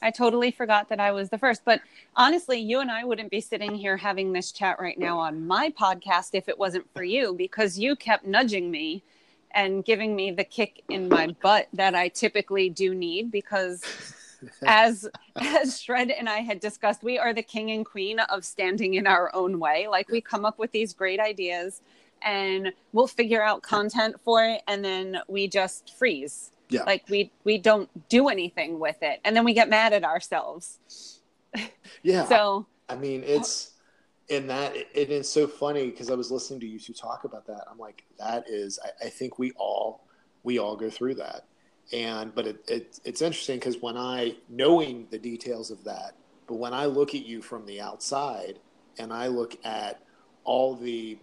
[0.02, 1.64] I totally forgot that I was the first.
[1.66, 1.82] But
[2.16, 5.70] honestly, you and I wouldn't be sitting here having this chat right now on my
[5.70, 9.04] podcast if it wasn't for you because you kept nudging me
[9.54, 13.84] and giving me the kick in my butt that I typically do need because
[14.66, 18.96] as as Shred and I had discussed, we are the king and queen of standing
[18.96, 19.88] in our own way.
[19.88, 21.82] Like we come up with these great ideas
[22.22, 26.84] and we'll figure out content for it and then we just freeze yeah.
[26.84, 30.80] Like we we don't do anything with it, and then we get mad at ourselves.
[32.04, 32.26] Yeah.
[32.26, 33.74] so I mean, it's
[34.30, 37.46] in that it is so funny because I was listening to you two talk about
[37.48, 37.66] that.
[37.70, 40.08] I'm like, that is, I, I think we all
[40.44, 41.46] we all go through that,
[41.92, 46.14] and but it, it it's interesting because when I knowing the details of that,
[46.48, 48.60] but when I look at you from the outside
[48.98, 50.02] and I look at
[50.46, 51.20] all the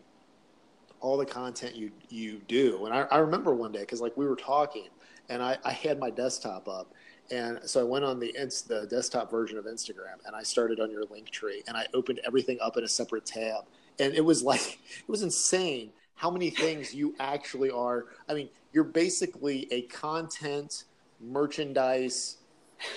[1.01, 4.27] all the content you you do and I, I remember one day because like we
[4.27, 4.89] were talking
[5.29, 6.93] and I, I had my desktop up.
[7.31, 8.33] And so I went on the
[8.69, 12.21] the desktop version of Instagram and I started on your link tree and I opened
[12.27, 13.65] everything up in a separate tab.
[13.99, 18.07] And it was like, it was insane how many things you actually are.
[18.29, 20.85] I mean, you're basically a content,
[21.21, 22.39] merchandise,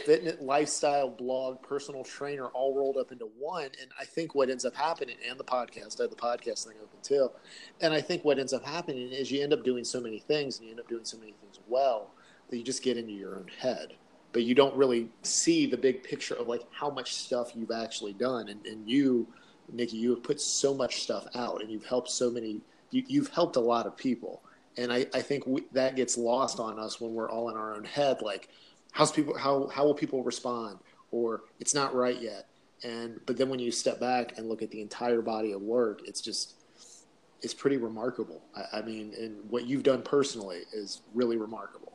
[0.06, 3.66] fitness, lifestyle blog, personal trainer all rolled up into one.
[3.66, 6.78] And I think what ends up happening, and the podcast, I have the podcast thing
[6.82, 7.30] open too.
[7.82, 10.58] And I think what ends up happening is you end up doing so many things
[10.58, 12.12] and you end up doing so many things well
[12.52, 13.96] that you just get into your own head
[14.34, 18.14] but you don't really see the big picture of like how much stuff you've actually
[18.14, 18.50] done.
[18.50, 19.28] And, and you
[19.74, 22.60] nikki you have put so much stuff out and you've helped so many
[22.92, 24.42] you, have helped a lot of people.
[24.78, 27.74] And i, I think we, that gets lost on us when we're all in our
[27.76, 28.50] own head like
[28.92, 30.80] how's people how, how will people respond?
[31.12, 32.48] Or it's not right yet.
[32.84, 36.02] And but then when you step back and look at the entire body of work
[36.06, 36.56] it's just
[37.42, 38.42] it's pretty remarkable.
[38.56, 41.92] I, I mean and what you've done personally is really remarkable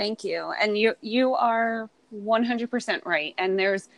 [0.00, 0.54] Thank you.
[0.58, 3.34] And you you are 100% right.
[3.36, 3.90] And there's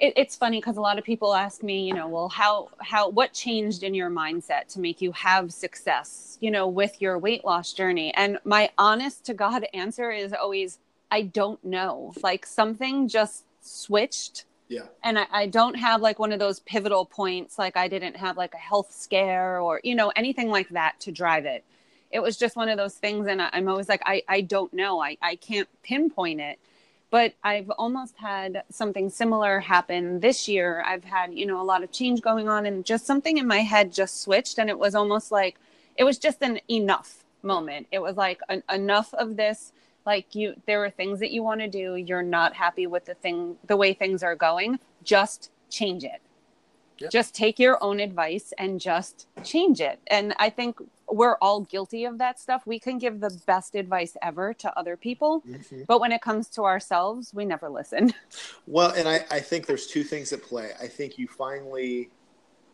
[0.00, 3.10] it, it's funny because a lot of people ask me, you know, well, how how
[3.10, 7.44] what changed in your mindset to make you have success, you know, with your weight
[7.44, 8.12] loss journey?
[8.14, 10.80] And my honest to God answer is always,
[11.12, 12.12] I don't know.
[12.20, 14.46] Like something just switched.
[14.66, 14.86] Yeah.
[15.04, 17.56] And I, I don't have like one of those pivotal points.
[17.56, 21.12] Like I didn't have like a health scare or you know anything like that to
[21.12, 21.62] drive it
[22.14, 25.02] it was just one of those things and i'm always like i, I don't know.
[25.02, 26.58] I, I can't pinpoint it.
[27.10, 30.82] But i've almost had something similar happen this year.
[30.86, 33.58] I've had you know a lot of change going on and just something in my
[33.58, 35.56] head just switched and it was almost like
[35.96, 37.86] it was just an enough moment.
[37.92, 39.72] It was like an, enough of this
[40.06, 41.96] like you there are things that you want to do.
[41.96, 44.78] You're not happy with the thing the way things are going.
[45.02, 46.20] Just change it
[46.98, 47.10] Yep.
[47.10, 49.98] Just take your own advice and just change it.
[50.06, 50.78] And I think
[51.08, 52.66] we're all guilty of that stuff.
[52.66, 55.82] We can give the best advice ever to other people, mm-hmm.
[55.86, 58.12] but when it comes to ourselves, we never listen.
[58.66, 60.70] Well, and I, I think there's two things at play.
[60.80, 62.10] I think you finally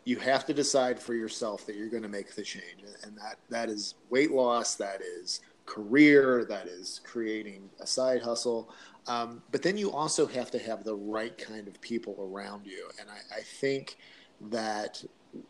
[0.05, 3.35] you have to decide for yourself that you're going to make the change, and that
[3.49, 8.73] that is weight loss, that is career, that is creating a side hustle.
[9.07, 12.89] Um, but then you also have to have the right kind of people around you,
[12.99, 13.97] and I, I think
[14.49, 15.03] that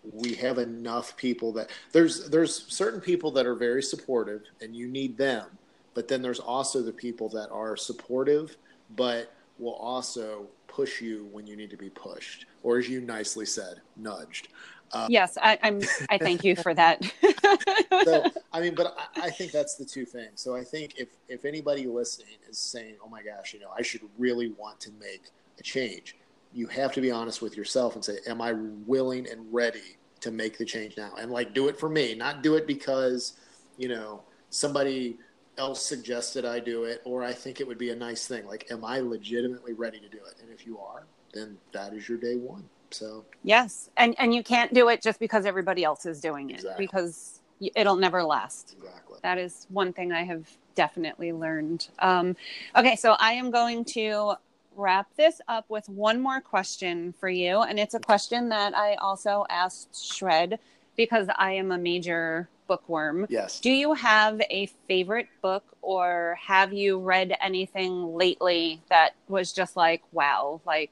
[0.04, 4.88] we have enough people that there's there's certain people that are very supportive and you
[4.88, 5.46] need them
[5.94, 8.58] but then there's also the people that are supportive
[8.96, 13.46] but will also push you when you need to be pushed or as you nicely
[13.46, 14.50] said nudged
[14.94, 17.02] um, yes I, am i thank you for that
[18.04, 21.10] so i mean but I, I think that's the two things so i think if
[21.28, 24.92] if anybody listening is saying oh my gosh you know i should really want to
[25.00, 25.30] make
[25.60, 26.16] a change
[26.54, 30.32] you have to be honest with yourself and say, Am I willing and ready to
[30.32, 31.14] make the change now?
[31.20, 33.34] And like, do it for me, not do it because,
[33.78, 35.18] you know, somebody
[35.58, 38.46] else suggested I do it or I think it would be a nice thing.
[38.46, 40.36] Like, am I legitimately ready to do it?
[40.42, 42.68] And if you are, then that is your day one.
[42.94, 43.90] So, yes.
[43.98, 46.86] And, and you can't do it just because everybody else is doing it exactly.
[46.86, 47.40] because
[47.76, 48.76] it'll never last.
[48.78, 49.20] Exactly.
[49.24, 51.88] That is one thing I have definitely learned.
[52.00, 52.36] Um,
[52.76, 52.96] okay.
[52.96, 54.34] So I am going to
[54.76, 57.62] wrap this up with one more question for you.
[57.62, 60.60] And it's a question that I also asked Shred
[60.96, 63.28] because I am a major bookworm.
[63.30, 63.60] Yes.
[63.60, 69.76] Do you have a favorite book or have you read anything lately that was just
[69.76, 70.92] like, wow, like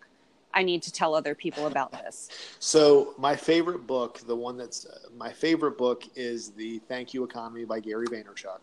[0.59, 2.27] I need to tell other people about this?
[2.59, 7.23] So, my favorite book, the one that's uh, my favorite book is The Thank You
[7.23, 8.59] Economy by Gary Vaynerchuk.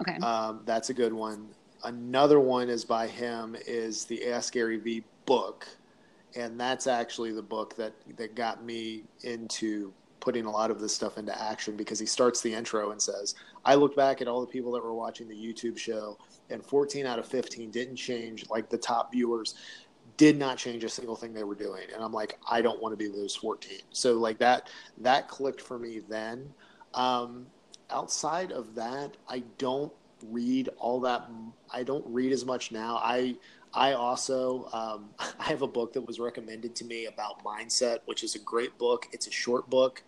[0.00, 0.16] Okay.
[0.16, 1.48] Um, that's a good one.
[1.84, 5.68] Another one is by him is the Ask Gary V book,
[6.34, 10.92] and that's actually the book that that got me into putting a lot of this
[10.92, 14.40] stuff into action because he starts the intro and says, "I looked back at all
[14.40, 16.18] the people that were watching the YouTube show,
[16.50, 18.50] and 14 out of 15 didn't change.
[18.50, 19.54] Like the top viewers."
[20.16, 21.84] Did not change a single thing they were doing.
[21.94, 25.60] And i'm like i don't want to be those 14 so like that that clicked
[25.60, 26.52] for me then.
[26.94, 27.46] Um,
[27.90, 29.92] outside of that i don't
[30.30, 31.28] read all that
[31.70, 32.96] i don't read as much now.
[33.02, 33.36] I
[33.72, 35.10] i also um,
[35.40, 38.76] i have a book that was recommended to me about mindset which is a great
[38.78, 39.06] book.
[39.12, 40.02] It's a short book.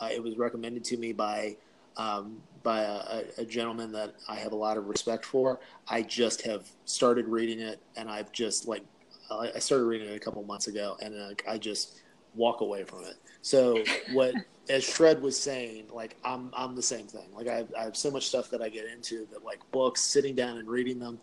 [0.00, 1.56] Uh, it was recommended to me by
[1.98, 5.58] um, by a, a, gentleman that I have a lot of respect for.
[5.88, 8.84] I just have started reading it, and I've just like
[9.30, 12.00] I started reading it a couple months ago, and I just
[12.34, 13.16] walk away from it.
[13.42, 14.34] So what,
[14.68, 17.28] as Shred was saying, like I'm I'm the same thing.
[17.34, 20.00] Like I have, I have so much stuff that I get into that like books,
[20.00, 21.18] sitting down and reading them.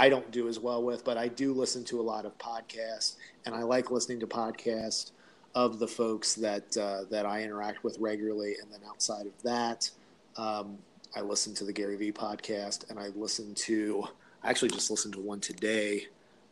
[0.00, 3.16] I don't do as well with, but I do listen to a lot of podcasts,
[3.44, 5.10] and I like listening to podcasts
[5.54, 8.54] of the folks that uh, that I interact with regularly.
[8.62, 9.90] And then outside of that,
[10.36, 10.78] um,
[11.16, 14.04] I listen to the Gary Vee podcast, and I listen to.
[14.44, 16.06] I actually just listened to one today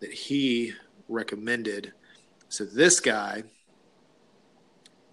[0.07, 0.72] that he
[1.09, 1.92] recommended.
[2.48, 3.42] So this guy,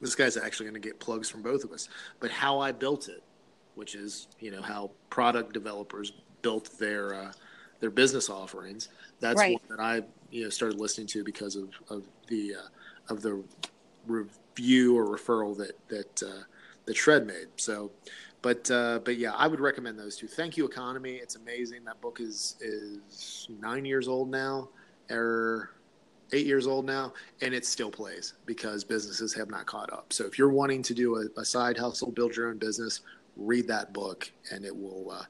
[0.02, 1.90] this guy's actually going to get plugs from both of us.
[2.20, 3.24] But how I built it,
[3.74, 6.14] which is you know how product developers
[6.44, 7.32] built their uh,
[7.80, 8.90] their business offerings.
[9.20, 9.54] That's Right.
[9.54, 13.44] one that I you know started listening to because of of the uh, of the
[14.06, 16.44] review or referral that that uh,
[16.86, 17.48] that Shred made.
[17.56, 17.90] So,
[18.44, 20.28] but uh, but yeah, I would recommend those two.
[20.28, 21.14] Thank you, Economy.
[21.14, 21.84] It's amazing.
[21.86, 24.70] That book is is nine years old now,
[25.10, 25.72] or
[26.32, 30.12] eight years old now, and it still plays because businesses have not caught up.
[30.12, 33.02] So if you're wanting to do a, a side hustle, build your own business,
[33.38, 35.24] read that book, and it will uh,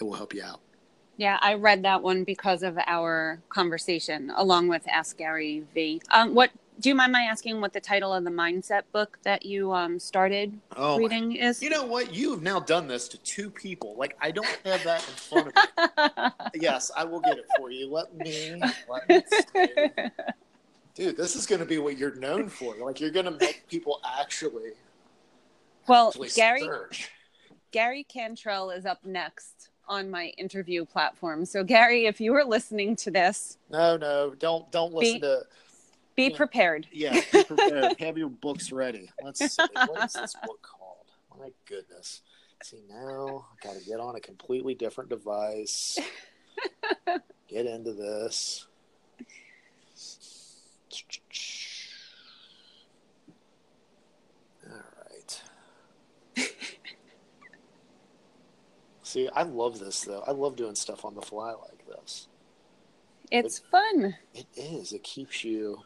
[0.00, 0.60] it will help you out.
[1.16, 6.00] Yeah, I read that one because of our conversation along with Ask Gary V.
[6.10, 6.50] Um, what
[6.80, 9.98] do you mind my asking what the title of the mindset book that you um,
[9.98, 11.62] started Oh, reading is?
[11.62, 12.14] you know what?
[12.14, 13.94] You have now done this to two people.
[13.96, 16.30] Like I don't have that in front of me.
[16.60, 17.90] yes, I will get it for you.
[17.90, 18.60] Let me.
[18.88, 19.90] Let me.
[20.94, 22.74] Dude, this is going to be what you're known for.
[22.76, 24.72] Like you're going to make people actually,
[25.86, 27.10] well, actually Gary search.
[27.72, 31.44] Gary Cantrell is up next on my interview platform.
[31.44, 35.42] So Gary, if you were listening to this, No, no, don't don't listen Be- to.
[36.16, 36.36] Be Yeah.
[36.36, 36.88] prepared.
[36.92, 37.96] Yeah, be prepared.
[38.00, 39.10] have your books ready.
[39.22, 39.62] Let's see.
[39.86, 41.06] What is this book called?
[41.38, 42.22] My goodness.
[42.62, 45.98] See now, I got to get on a completely different device.
[47.48, 48.66] Get into this.
[54.68, 55.42] All right.
[59.02, 60.22] See, I love this though.
[60.26, 62.28] I love doing stuff on the fly like this.
[63.30, 64.16] It's fun.
[64.34, 64.92] It is.
[64.92, 65.82] It keeps you.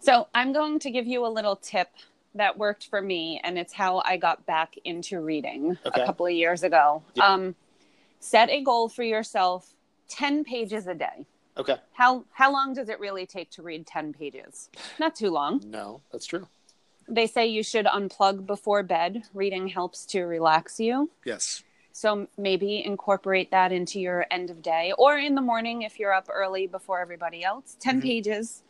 [0.00, 1.88] So I'm going to give you a little tip
[2.34, 6.02] that worked for me, and it's how I got back into reading Okay.
[6.02, 7.02] a couple of years ago.
[7.14, 7.26] Yeah.
[7.26, 7.54] Um,
[8.20, 9.74] set a goal for yourself:
[10.08, 11.26] ten pages a day.
[11.56, 11.76] Okay.
[11.94, 14.68] How how long does it really take to read ten pages?
[15.00, 15.62] Not too long.
[15.66, 16.46] No, that's true.
[17.08, 19.22] They say you should unplug before bed.
[19.34, 21.10] Reading helps to relax you.
[21.24, 21.64] Yes.
[21.92, 26.12] So maybe incorporate that into your end of day or in the morning if you're
[26.12, 27.76] up early before everybody else.
[27.80, 28.02] 10 Mhm.
[28.04, 28.62] pages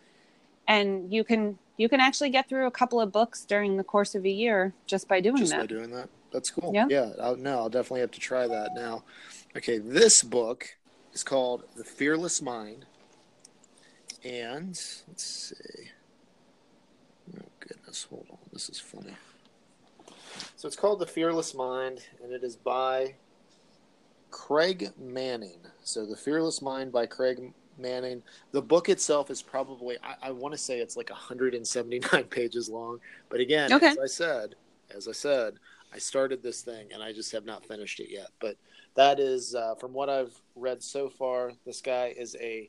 [0.68, 4.14] and you can you can actually get through a couple of books during the course
[4.14, 5.60] of a year just by doing just that.
[5.60, 6.08] by doing that.
[6.30, 6.72] That's cool.
[6.74, 6.86] Yeah.
[6.90, 7.12] Yeah.
[7.20, 9.04] I'll, no, I'll definitely have to try that now.
[9.56, 10.76] Okay, this book
[11.14, 12.84] is called The Fearless Mind,
[14.22, 15.90] and let's see.
[17.34, 18.38] Oh goodness, hold on.
[18.52, 19.14] This is funny.
[20.56, 23.14] So it's called The Fearless Mind, and it is by
[24.30, 25.60] Craig Manning.
[25.82, 28.22] So The Fearless Mind by Craig Manning.
[28.52, 33.00] The book itself is probably, I, I want to say it's like 179 pages long.
[33.28, 33.88] But again, Okay.
[33.88, 34.54] as I said,
[34.94, 35.54] as I said,
[35.92, 38.28] I started this thing and I just have not finished it yet.
[38.40, 38.56] But
[38.94, 42.68] that is, uh, from what I've read so far, this guy is a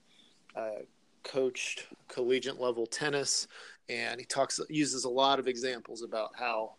[0.55, 0.81] uh,
[1.23, 3.47] coached collegiate level tennis,
[3.89, 6.73] and he talks uses a lot of examples about how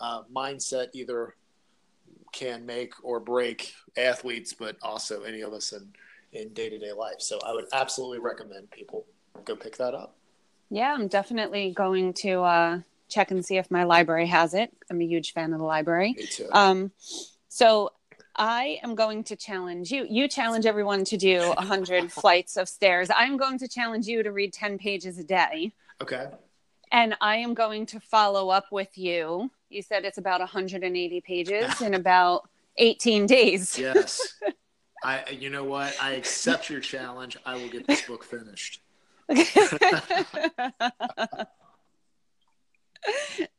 [0.00, 1.34] uh, mindset either
[2.32, 5.92] can make or break athletes, but also any of us in
[6.34, 7.20] in day to day life.
[7.20, 9.06] So I would absolutely recommend people
[9.44, 10.16] go pick that up.
[10.70, 14.72] Yeah, I'm definitely going to uh, check and see if my library has it.
[14.90, 16.14] I'm a huge fan of the library.
[16.16, 16.48] Me too.
[16.52, 16.90] Um,
[17.48, 17.92] so
[18.36, 20.06] I am going to challenge you.
[20.08, 23.08] You challenge everyone to do 100 flights of stairs.
[23.14, 25.72] I'm going to challenge you to read 10 pages a day.
[26.02, 26.28] okay.
[26.92, 29.50] And I am going to follow up with you.
[29.68, 33.76] You said it's about 180 pages in about 18 days.
[33.76, 34.20] Yes.
[35.04, 35.94] I, you know what?
[36.00, 37.36] I accept your challenge.
[37.44, 38.80] I will get this book finished.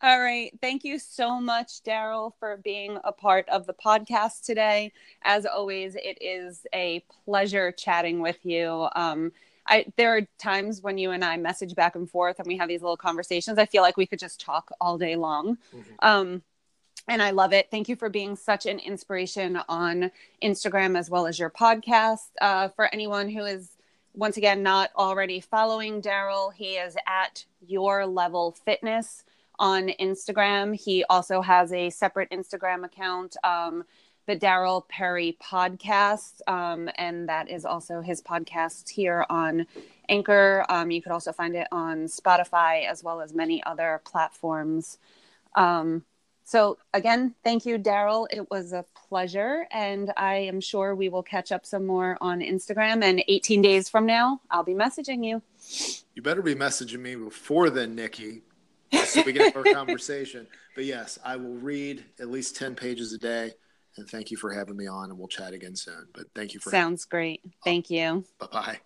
[0.02, 0.52] All right.
[0.60, 4.92] Thank you so much, Daryl, for being a part of the podcast today.
[5.24, 8.88] As always, it is a pleasure chatting with you.
[8.96, 9.32] Um,
[9.68, 12.68] I, there are times when you and I message back and forth and we have
[12.68, 13.60] these little conversations.
[13.60, 15.58] I feel like we could just talk all day long.
[15.76, 15.94] Mm-hmm.
[16.02, 16.42] Um,
[17.08, 17.70] and I love it.
[17.70, 20.12] Thank you for being such an inspiration on
[20.44, 22.30] Instagram as well as your podcast.
[22.42, 23.78] Uh, for anyone who is
[24.14, 29.24] once again not already following Daryl, he is at Your Level Fitness
[29.60, 30.76] on Instagram.
[30.76, 33.84] He also has a separate Instagram account, um,
[34.26, 39.68] the Daryl Perry Podcast, um, and that is also his podcast here on
[40.10, 40.66] Anchor.
[40.70, 44.98] Um, you could also find it on Spotify as well as many other platforms.
[45.56, 46.04] Um,
[46.48, 48.28] so, again, thank you, Daryl.
[48.30, 52.40] It was a pleasure, and I am sure we will catch up some more on
[52.40, 53.04] Instagram.
[53.04, 55.42] And 18 days from now, I'll be messaging you.
[56.14, 58.44] You better be messaging me before then, Nikki,
[58.94, 60.46] so we can have our conversation.
[60.76, 63.54] But yes, I will read at least 10 pages a day.
[63.98, 66.08] And thank you for having me on, and we'll chat again soon.
[66.14, 67.42] But thank you for sounds great.
[67.44, 67.50] Oh.
[67.64, 68.24] Thank you.
[68.40, 68.80] Bye bye.